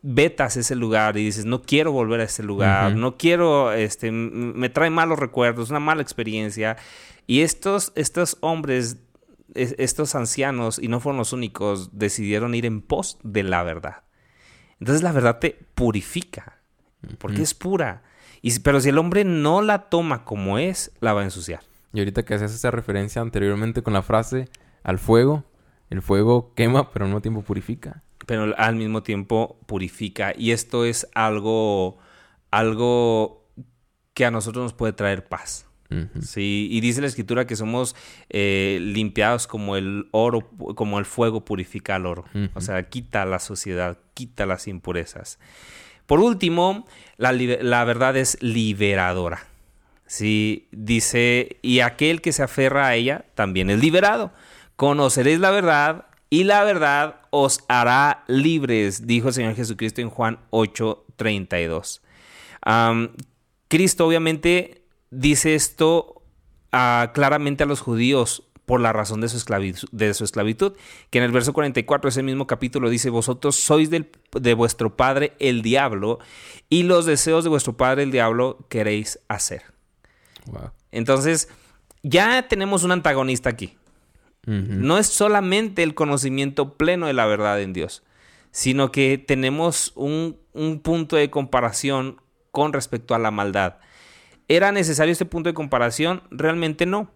vetas 0.00 0.56
ese 0.56 0.75
lugar 0.75 1.18
y 1.18 1.25
dices, 1.25 1.45
no 1.45 1.62
quiero 1.62 1.92
volver 1.92 2.21
a 2.21 2.25
ese 2.25 2.42
lugar, 2.42 2.95
no 2.95 3.16
quiero, 3.16 3.73
este, 3.73 4.11
me 4.11 4.68
trae 4.71 4.88
malos 4.88 5.18
recuerdos, 5.18 5.68
una 5.71 5.80
mala 5.80 6.00
experiencia. 6.00 6.76
Y 7.26 7.40
estos, 7.40 7.92
estos 7.97 8.38
hombres, 8.40 8.99
estos 9.54 10.14
ancianos, 10.14 10.78
y 10.78 10.88
no 10.88 11.00
fueron 11.00 11.18
los 11.18 11.33
únicos, 11.33 11.99
decidieron 11.99 12.54
ir 12.54 12.66
en 12.66 12.83
pos 12.83 13.18
de 13.23 13.42
la 13.42 13.62
verdad. 13.62 14.04
Entonces 14.80 15.02
la 15.02 15.12
verdad 15.12 15.38
te 15.38 15.59
purifica, 15.75 16.61
porque 17.18 17.42
es 17.42 17.54
pura. 17.54 18.02
Y, 18.42 18.59
pero 18.61 18.80
si 18.80 18.90
el 18.90 18.99
hombre 18.99 19.25
no 19.25 19.62
la 19.62 19.88
toma 19.88 20.25
como 20.25 20.59
es, 20.59 20.92
la 21.00 21.14
va 21.14 21.23
a 21.23 21.25
ensuciar. 21.25 21.61
Y 21.92 21.99
ahorita 21.99 22.25
que 22.25 22.35
haces 22.35 22.54
esa 22.54 22.71
referencia 22.71 23.23
anteriormente 23.23 23.83
con 23.83 23.95
la 23.95 24.02
frase 24.02 24.49
al 24.83 24.99
fuego, 24.99 25.45
el 25.90 26.02
fuego 26.02 26.52
quema, 26.54 26.90
pero 26.92 27.04
al 27.04 27.11
mismo 27.11 27.23
tiempo 27.23 27.42
purifica. 27.42 28.02
Pero 28.26 28.54
al 28.56 28.76
mismo 28.76 29.02
tiempo 29.02 29.59
purifica. 29.66 30.35
Y 30.37 30.50
esto 30.50 30.85
es 30.85 31.09
algo, 31.14 31.99
algo 32.50 33.49
que 34.14 34.26
a 34.26 34.30
nosotros 34.30 34.64
nos 34.64 34.73
puede 34.75 34.92
traer 34.92 35.26
paz. 35.26 35.66
Sí, 36.21 36.69
y 36.71 36.81
dice 36.81 37.00
la 37.00 37.07
escritura 37.07 37.47
que 37.47 37.57
somos 37.57 37.95
eh, 38.28 38.78
limpiados 38.81 39.47
como 39.47 39.76
el 39.76 40.09
oro, 40.11 40.49
como 40.75 40.99
el 40.99 41.05
fuego 41.05 41.45
purifica 41.45 41.97
el 41.97 42.07
oro. 42.07 42.25
O 42.55 42.61
sea, 42.61 42.83
quita 42.88 43.25
la 43.25 43.38
suciedad, 43.38 43.99
quita 44.14 44.47
las 44.47 44.66
impurezas. 44.69 45.38
Por 46.07 46.21
último, 46.21 46.87
la, 47.16 47.33
la 47.33 47.85
verdad 47.85 48.16
es 48.16 48.38
liberadora. 48.40 49.47
Sí, 50.07 50.69
dice, 50.71 51.59
y 51.62 51.81
aquel 51.81 52.21
que 52.21 52.33
se 52.33 52.43
aferra 52.43 52.87
a 52.87 52.95
ella 52.95 53.25
también 53.35 53.71
es 53.71 53.81
liberado. 53.81 54.33
Conoceréis 54.76 55.40
la 55.40 55.50
verdad 55.50 56.07
y 56.31 56.45
la 56.45 56.62
verdad 56.64 57.21
os 57.31 57.64
hará 57.69 58.25
libres, 58.28 59.07
dijo 59.07 59.28
el 59.28 59.35
Señor 59.35 59.55
Jesucristo 59.55 60.00
en 60.00 60.11
Juan 60.11 60.38
8:32. 60.50 62.00
Cristo 63.69 64.07
obviamente 64.07 64.83
dice 65.10 65.54
esto 65.54 66.22
ah, 66.72 67.10
claramente 67.14 67.64
a 67.64 67.66
los 67.66 67.80
judíos 67.80 68.42
por 68.66 68.80
la 68.80 68.92
razón 68.92 69.20
de 69.20 69.28
su, 69.28 69.36
esclavitud, 69.36 69.88
de 69.92 70.12
su 70.12 70.25
esclavitud, 70.25 70.72
que 71.10 71.18
en 71.18 71.25
el 71.25 71.30
verso 71.30 71.52
44 71.52 72.08
ese 72.08 72.22
mismo 72.25 72.48
capítulo 72.48 72.90
dice, 72.90 73.10
vosotros 73.10 73.54
sois 73.54 73.90
de 73.90 74.54
vuestro 74.54 74.96
padre 74.96 75.34
el 75.38 75.62
diablo 75.62 76.18
y 76.68 76.82
los 76.82 77.06
deseos 77.06 77.44
de 77.44 77.50
vuestro 77.50 77.76
padre 77.76 78.02
el 78.02 78.10
diablo 78.10 78.66
queréis 78.68 79.20
hacer. 79.28 79.62
Entonces, 80.90 81.48
ya 82.02 82.48
tenemos 82.48 82.82
un 82.82 82.92
antagonista 82.92 83.48
aquí. 83.48 83.76
No 84.46 84.96
es 84.96 85.08
solamente 85.08 85.82
el 85.82 85.94
conocimiento 85.94 86.76
pleno 86.76 87.08
de 87.08 87.12
la 87.12 87.26
verdad 87.26 87.60
en 87.60 87.72
Dios, 87.72 88.04
sino 88.52 88.92
que 88.92 89.18
tenemos 89.18 89.92
un, 89.96 90.38
un 90.52 90.78
punto 90.78 91.16
de 91.16 91.30
comparación 91.30 92.20
con 92.52 92.72
respecto 92.72 93.16
a 93.16 93.18
la 93.18 93.32
maldad. 93.32 93.78
¿Era 94.49 94.73
necesario 94.73 95.12
este 95.12 95.25
punto 95.25 95.49
de 95.49 95.55
comparación? 95.55 96.23
Realmente 96.31 96.87
no. 96.87 97.11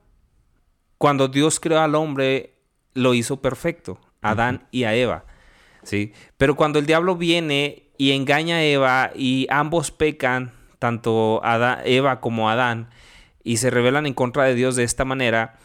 Cuando 0.99 1.29
Dios 1.29 1.61
creó 1.61 1.81
al 1.81 1.95
hombre, 1.95 2.55
lo 2.95 3.15
hizo 3.15 3.41
perfecto, 3.41 4.01
a 4.21 4.31
Adán 4.31 4.67
y 4.71 4.85
a 4.85 4.95
Eva. 4.95 5.25
¿sí? 5.83 6.13
Pero 6.37 6.57
cuando 6.57 6.79
el 6.79 6.87
diablo 6.87 7.17
viene 7.17 7.91
y 7.99 8.13
engaña 8.13 8.57
a 8.57 8.63
Eva 8.63 9.11
y 9.15 9.47
ambos 9.51 9.91
pecan, 9.91 10.53
tanto 10.79 11.41
Eva 11.85 12.21
como 12.21 12.51
Adán, 12.51 12.91
y 13.43 13.59
se 13.59 13.71
rebelan 13.71 14.07
en 14.07 14.15
contra 14.15 14.45
de 14.45 14.55
Dios 14.55 14.77
de 14.77 14.85
esta 14.85 15.05
manera, 15.05 15.59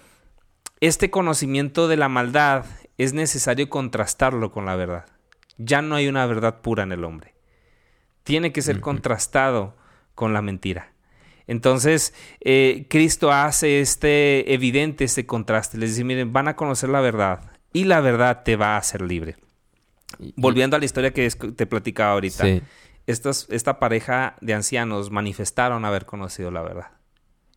este 0.79 1.09
conocimiento 1.09 1.87
de 1.87 1.97
la 1.97 2.09
maldad 2.09 2.65
es 2.97 3.13
necesario 3.13 3.69
contrastarlo 3.69 4.51
con 4.51 4.65
la 4.65 4.75
verdad. 4.75 5.05
Ya 5.57 5.81
no 5.81 5.95
hay 5.95 6.07
una 6.07 6.25
verdad 6.25 6.61
pura 6.61 6.83
en 6.83 6.91
el 6.91 7.03
hombre. 7.03 7.33
Tiene 8.23 8.51
que 8.51 8.61
ser 8.61 8.81
contrastado 8.81 9.75
con 10.15 10.33
la 10.33 10.41
mentira. 10.41 10.94
Entonces, 11.47 12.13
eh, 12.41 12.87
Cristo 12.89 13.31
hace 13.31 13.79
este 13.79 14.53
evidente 14.53 15.03
este 15.03 15.25
contraste. 15.25 15.77
Les 15.77 15.91
dice, 15.91 16.03
miren, 16.03 16.33
van 16.33 16.47
a 16.47 16.55
conocer 16.55 16.89
la 16.89 17.01
verdad 17.01 17.51
y 17.73 17.83
la 17.83 18.01
verdad 18.01 18.43
te 18.43 18.55
va 18.55 18.75
a 18.75 18.77
hacer 18.77 19.01
libre. 19.01 19.35
Volviendo 20.37 20.75
a 20.75 20.79
la 20.79 20.85
historia 20.85 21.11
que 21.11 21.29
te 21.29 21.65
platicaba 21.65 22.13
ahorita, 22.13 22.45
esta 23.05 23.79
pareja 23.79 24.35
de 24.41 24.53
ancianos 24.53 25.11
manifestaron 25.11 25.85
haber 25.85 26.05
conocido 26.05 26.51
la 26.51 26.61
verdad. 26.61 26.94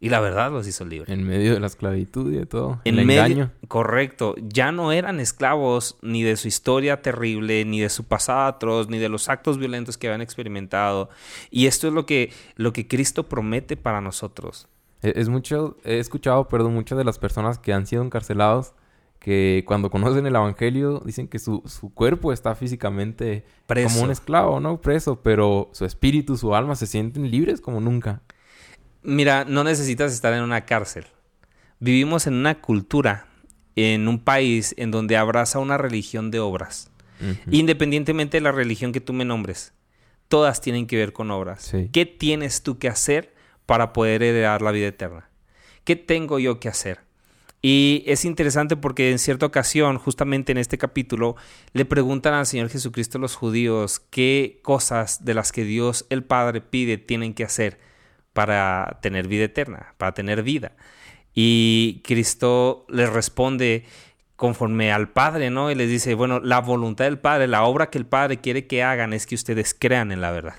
Y 0.00 0.10
la 0.10 0.20
verdad 0.20 0.52
los 0.52 0.66
hizo 0.68 0.84
libres. 0.84 1.08
En 1.08 1.26
medio 1.26 1.54
de 1.54 1.60
la 1.60 1.66
esclavitud 1.66 2.32
y 2.32 2.36
de 2.36 2.46
todo. 2.46 2.80
En 2.84 2.98
el 2.98 3.04
medio, 3.04 3.24
engaño. 3.24 3.50
Correcto. 3.66 4.36
Ya 4.38 4.70
no 4.70 4.92
eran 4.92 5.18
esclavos 5.18 5.98
ni 6.02 6.22
de 6.22 6.36
su 6.36 6.46
historia 6.46 7.02
terrible, 7.02 7.64
ni 7.64 7.80
de 7.80 7.88
su 7.88 8.04
pasado 8.04 8.42
atroz, 8.42 8.88
ni 8.88 8.98
de 8.98 9.08
los 9.08 9.28
actos 9.28 9.58
violentos 9.58 9.98
que 9.98 10.06
habían 10.06 10.20
experimentado. 10.20 11.10
Y 11.50 11.66
esto 11.66 11.88
es 11.88 11.94
lo 11.94 12.06
que, 12.06 12.32
lo 12.54 12.72
que 12.72 12.86
Cristo 12.86 13.28
promete 13.28 13.76
para 13.76 14.00
nosotros. 14.00 14.68
E, 15.02 15.14
es 15.16 15.28
mucho, 15.28 15.76
he 15.82 15.98
escuchado, 15.98 16.46
perdón, 16.46 16.74
muchas 16.74 16.96
de 16.96 17.04
las 17.04 17.18
personas 17.18 17.58
que 17.58 17.72
han 17.72 17.86
sido 17.86 18.04
encarcelados 18.04 18.74
que 19.18 19.64
cuando 19.66 19.90
conocen 19.90 20.26
el 20.26 20.36
Evangelio 20.36 21.02
dicen 21.04 21.26
que 21.26 21.40
su, 21.40 21.62
su 21.66 21.92
cuerpo 21.92 22.32
está 22.32 22.54
físicamente 22.54 23.44
como 23.66 24.02
un 24.02 24.10
esclavo, 24.12 24.60
¿no? 24.60 24.80
Preso, 24.80 25.20
pero 25.22 25.70
su 25.72 25.84
espíritu, 25.84 26.36
su 26.36 26.54
alma 26.54 26.76
se 26.76 26.86
sienten 26.86 27.28
libres 27.28 27.60
como 27.60 27.80
nunca. 27.80 28.22
Mira, 29.08 29.46
no 29.46 29.64
necesitas 29.64 30.12
estar 30.12 30.34
en 30.34 30.42
una 30.42 30.66
cárcel. 30.66 31.06
Vivimos 31.80 32.26
en 32.26 32.34
una 32.34 32.60
cultura, 32.60 33.26
en 33.74 34.06
un 34.06 34.18
país 34.18 34.74
en 34.76 34.90
donde 34.90 35.16
abraza 35.16 35.60
una 35.60 35.78
religión 35.78 36.30
de 36.30 36.40
obras. 36.40 36.90
Independientemente 37.50 38.36
de 38.36 38.42
la 38.42 38.52
religión 38.52 38.92
que 38.92 39.00
tú 39.00 39.14
me 39.14 39.24
nombres, 39.24 39.72
todas 40.28 40.60
tienen 40.60 40.86
que 40.86 40.98
ver 40.98 41.14
con 41.14 41.30
obras. 41.30 41.72
¿Qué 41.90 42.04
tienes 42.04 42.62
tú 42.62 42.78
que 42.78 42.88
hacer 42.88 43.34
para 43.64 43.94
poder 43.94 44.22
heredar 44.22 44.60
la 44.60 44.72
vida 44.72 44.88
eterna? 44.88 45.30
¿Qué 45.84 45.96
tengo 45.96 46.38
yo 46.38 46.60
que 46.60 46.68
hacer? 46.68 47.00
Y 47.62 48.04
es 48.06 48.26
interesante 48.26 48.76
porque 48.76 49.10
en 49.10 49.18
cierta 49.18 49.46
ocasión, 49.46 49.96
justamente 49.96 50.52
en 50.52 50.58
este 50.58 50.76
capítulo, 50.76 51.34
le 51.72 51.86
preguntan 51.86 52.34
al 52.34 52.44
Señor 52.44 52.68
Jesucristo 52.68 53.18
los 53.18 53.36
judíos 53.36 54.00
qué 54.10 54.60
cosas 54.62 55.24
de 55.24 55.32
las 55.32 55.50
que 55.50 55.64
Dios 55.64 56.04
el 56.10 56.24
Padre 56.24 56.60
pide 56.60 56.98
tienen 56.98 57.32
que 57.32 57.44
hacer 57.44 57.87
para 58.38 59.00
tener 59.02 59.26
vida 59.26 59.46
eterna, 59.46 59.94
para 59.96 60.14
tener 60.14 60.44
vida. 60.44 60.70
Y 61.34 62.02
Cristo 62.04 62.86
les 62.88 63.12
responde 63.12 63.84
conforme 64.36 64.92
al 64.92 65.08
Padre, 65.08 65.50
¿no? 65.50 65.72
Y 65.72 65.74
les 65.74 65.88
dice, 65.88 66.14
bueno, 66.14 66.38
la 66.38 66.60
voluntad 66.60 67.06
del 67.06 67.18
Padre, 67.18 67.48
la 67.48 67.64
obra 67.64 67.90
que 67.90 67.98
el 67.98 68.06
Padre 68.06 68.36
quiere 68.36 68.68
que 68.68 68.84
hagan 68.84 69.12
es 69.12 69.26
que 69.26 69.34
ustedes 69.34 69.74
crean 69.76 70.12
en 70.12 70.20
la 70.20 70.30
verdad. 70.30 70.54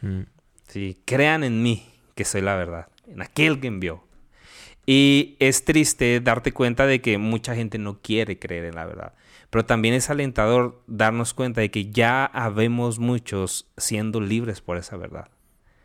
Mm. 0.00 0.22
Sí, 0.66 0.98
crean 1.04 1.44
en 1.44 1.62
mí, 1.62 1.86
que 2.16 2.24
soy 2.24 2.40
la 2.40 2.56
verdad, 2.56 2.88
en 3.06 3.22
aquel 3.22 3.60
que 3.60 3.68
envió. 3.68 4.02
Y 4.84 5.36
es 5.38 5.64
triste 5.64 6.18
darte 6.18 6.50
cuenta 6.50 6.86
de 6.86 7.00
que 7.00 7.18
mucha 7.18 7.54
gente 7.54 7.78
no 7.78 8.00
quiere 8.02 8.36
creer 8.40 8.64
en 8.64 8.74
la 8.74 8.84
verdad. 8.84 9.12
Pero 9.48 9.64
también 9.64 9.94
es 9.94 10.10
alentador 10.10 10.82
darnos 10.88 11.34
cuenta 11.34 11.60
de 11.60 11.70
que 11.70 11.88
ya 11.92 12.24
habemos 12.24 12.98
muchos 12.98 13.70
siendo 13.76 14.20
libres 14.20 14.60
por 14.60 14.76
esa 14.76 14.96
verdad. 14.96 15.28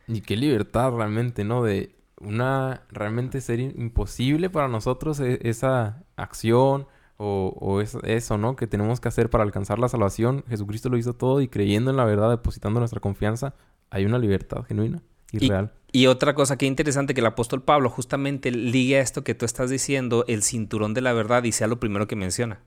Y 0.07 0.21
qué 0.21 0.37
libertad 0.37 0.93
realmente, 0.93 1.43
¿no? 1.43 1.63
De 1.63 1.95
una 2.19 2.81
realmente 2.89 3.41
ser 3.41 3.59
imposible 3.59 4.49
para 4.49 4.67
nosotros 4.67 5.19
e, 5.19 5.39
esa 5.43 6.03
acción 6.15 6.87
o, 7.19 7.81
eso, 7.81 8.37
¿no? 8.37 8.55
Que 8.55 8.67
tenemos 8.67 8.99
que 8.99 9.07
hacer 9.07 9.31
para 9.31 9.43
alcanzar 9.43 9.79
la 9.79 9.89
salvación. 9.89 10.43
Jesucristo 10.47 10.89
lo 10.89 10.97
hizo 10.97 11.13
todo 11.13 11.41
y 11.41 11.47
creyendo 11.47 11.89
en 11.89 11.97
la 11.97 12.05
verdad, 12.05 12.29
depositando 12.29 12.79
nuestra 12.79 12.99
confianza, 12.99 13.55
hay 13.89 14.05
una 14.05 14.19
libertad 14.19 14.63
genuina 14.63 15.01
y, 15.31 15.39
real. 15.39 15.73
Y 15.91 16.05
otra 16.05 16.35
cosa 16.35 16.57
que 16.57 16.67
interesante 16.67 17.15
que 17.15 17.21
el 17.21 17.25
apóstol 17.25 17.63
Pablo 17.63 17.89
justamente 17.89 18.51
ligue 18.51 18.99
a 18.99 19.01
esto 19.01 19.23
que 19.23 19.33
tú 19.33 19.45
estás 19.45 19.71
diciendo, 19.71 20.25
el 20.27 20.43
cinturón 20.43 20.93
de 20.93 21.01
la 21.01 21.11
verdad, 21.13 21.43
y 21.43 21.51
sea 21.53 21.65
lo 21.65 21.79
primero 21.79 22.07
que 22.07 22.15
menciona. 22.15 22.59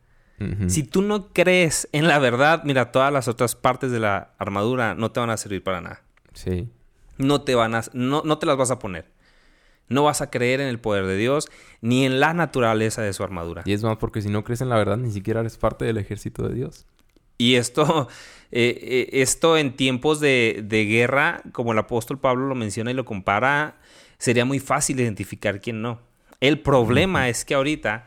Si 0.69 0.85
tú 0.85 1.03
no 1.03 1.35
crees 1.35 1.87
en 1.93 2.09
la 2.09 2.19
verdad, 2.19 2.63
mira, 2.65 2.93
todas 2.93 3.13
las 3.13 3.29
otras 3.29 3.57
partes 3.57 3.91
de 3.91 4.01
la 4.01 4.33
armadura 4.39 4.95
no 4.95 5.13
te 5.13 5.21
van 5.21 5.29
a 5.29 5.37
servir 5.37 5.63
para 5.63 5.83
nada. 5.83 6.03
Sí 6.33 6.71
no 7.21 7.43
te 7.43 7.55
van 7.55 7.75
a, 7.75 7.83
no, 7.93 8.23
no 8.25 8.39
te 8.39 8.47
las 8.47 8.57
vas 8.57 8.71
a 8.71 8.79
poner. 8.79 9.07
No 9.89 10.05
vas 10.05 10.21
a 10.21 10.31
creer 10.31 10.61
en 10.61 10.69
el 10.69 10.79
poder 10.79 11.05
de 11.07 11.17
Dios 11.17 11.49
ni 11.81 12.07
en 12.07 12.21
la 12.21 12.33
naturaleza 12.33 13.03
de 13.03 13.13
su 13.13 13.25
armadura. 13.25 13.63
Y 13.67 13.73
es 13.73 13.83
más 13.83 13.97
porque 13.99 14.23
si 14.23 14.29
no 14.29 14.45
crees 14.45 14.61
en 14.61 14.69
la 14.69 14.77
verdad 14.77 14.97
ni 14.97 15.11
siquiera 15.11 15.41
eres 15.41 15.59
parte 15.59 15.85
del 15.85 15.99
ejército 15.99 16.49
de 16.49 16.55
Dios. 16.55 16.87
Y 17.39 17.57
esto, 17.57 18.09
eh, 18.53 18.79
eh, 18.81 19.09
esto 19.21 19.57
en 19.57 19.75
tiempos 19.75 20.21
de, 20.21 20.65
guerra, 20.69 21.43
como 21.53 21.73
el 21.73 21.79
apóstol 21.79 22.19
Pablo 22.19 22.47
lo 22.47 22.55
menciona 22.55 22.91
y 22.91 22.95
lo 22.95 23.05
compara, 23.05 23.79
sería 24.19 24.45
muy 24.45 24.61
fácil 24.61 25.01
identificar 25.01 25.61
quién 25.61 25.83
no. 25.83 26.01
El 26.41 26.61
problema 26.61 27.29
es 27.29 27.45
que 27.45 27.55
ahorita 27.55 28.07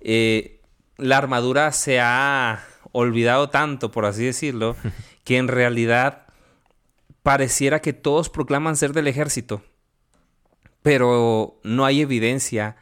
eh, 0.00 0.60
la 0.96 1.18
armadura 1.18 1.72
se 1.72 2.00
ha 2.00 2.64
olvidado 2.92 3.50
tanto, 3.50 3.90
por 3.90 4.04
así 4.04 4.24
decirlo, 4.24 4.76
que 5.24 5.36
en 5.38 5.48
realidad 5.48 6.23
pareciera 7.24 7.80
que 7.80 7.92
todos 7.92 8.30
proclaman 8.30 8.76
ser 8.76 8.92
del 8.92 9.08
ejército, 9.08 9.62
pero 10.82 11.58
no 11.64 11.84
hay 11.84 12.02
evidencia 12.02 12.76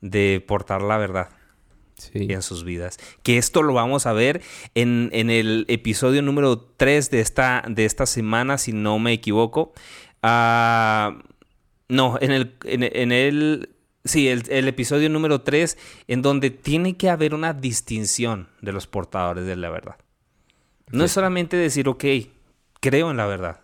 de 0.00 0.44
portar 0.46 0.82
la 0.82 0.98
verdad 0.98 1.30
Sí. 1.96 2.26
en 2.30 2.42
sus 2.42 2.62
vidas. 2.62 2.98
Que 3.22 3.38
esto 3.38 3.62
lo 3.62 3.72
vamos 3.72 4.04
a 4.04 4.12
ver 4.12 4.42
en, 4.74 5.08
en 5.12 5.30
el 5.30 5.64
episodio 5.68 6.20
número 6.20 6.58
3 6.60 7.10
de 7.10 7.20
esta, 7.20 7.64
de 7.66 7.86
esta 7.86 8.04
semana, 8.04 8.58
si 8.58 8.72
no 8.74 8.98
me 8.98 9.14
equivoco. 9.14 9.72
Ah, 10.22 11.22
no, 11.88 12.18
en 12.20 12.32
el, 12.32 12.54
en, 12.64 12.82
en 12.82 13.12
el 13.12 13.70
Sí, 14.04 14.28
el, 14.28 14.44
el 14.50 14.68
episodio 14.68 15.08
número 15.10 15.40
3, 15.40 15.76
en 16.06 16.22
donde 16.22 16.50
tiene 16.50 16.96
que 16.96 17.10
haber 17.10 17.34
una 17.34 17.54
distinción 17.54 18.48
de 18.60 18.72
los 18.72 18.86
portadores 18.86 19.46
de 19.46 19.56
la 19.56 19.68
verdad. 19.68 19.96
No 20.92 21.02
es 21.02 21.10
solamente 21.10 21.56
decir, 21.56 21.88
ok, 21.88 22.04
creo 22.80 23.10
en 23.10 23.16
la 23.16 23.26
verdad. 23.26 23.60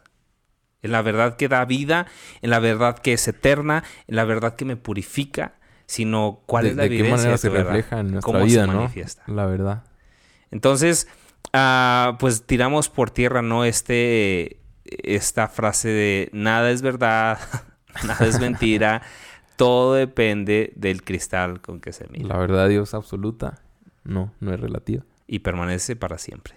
En 0.82 0.92
la 0.92 1.02
verdad 1.02 1.36
que 1.36 1.48
da 1.48 1.64
vida, 1.64 2.06
en 2.40 2.50
la 2.50 2.58
verdad 2.58 2.98
que 2.98 3.12
es 3.12 3.28
eterna, 3.28 3.84
en 4.08 4.16
la 4.16 4.24
verdad 4.24 4.56
que 4.56 4.64
me 4.64 4.76
purifica, 4.76 5.54
sino 5.86 6.40
cuál 6.46 6.64
de, 6.64 6.70
es 6.70 6.76
la 6.76 6.82
de 6.84 6.88
qué 6.90 7.04
manera 7.04 7.38
se 7.38 7.48
verdad, 7.48 7.72
refleja 7.72 8.00
en 8.00 8.12
nuestra 8.12 8.32
cómo 8.32 8.44
vida, 8.44 8.66
se 8.66 8.72
¿no? 8.72 9.34
La 9.34 9.46
verdad. 9.46 9.84
Entonces, 10.50 11.06
ah, 11.52 12.16
pues 12.18 12.44
tiramos 12.44 12.88
por 12.88 13.10
tierra, 13.10 13.42
¿no? 13.42 13.64
Este, 13.64 14.58
esta 14.84 15.48
frase 15.48 15.88
de 15.88 16.30
nada 16.32 16.70
es 16.70 16.82
verdad, 16.82 17.38
nada 18.06 18.26
es 18.26 18.40
mentira, 18.40 19.02
todo 19.56 19.94
depende 19.94 20.72
del 20.76 21.04
cristal 21.04 21.60
con 21.60 21.80
que 21.80 21.92
se 21.92 22.08
mira 22.08 22.26
La 22.26 22.38
verdad 22.38 22.68
Dios 22.68 22.94
absoluta, 22.94 23.60
no, 24.04 24.32
no 24.40 24.52
es 24.52 24.60
relativa. 24.60 25.04
y 25.26 25.40
permanece 25.40 25.94
para 25.94 26.18
siempre. 26.18 26.54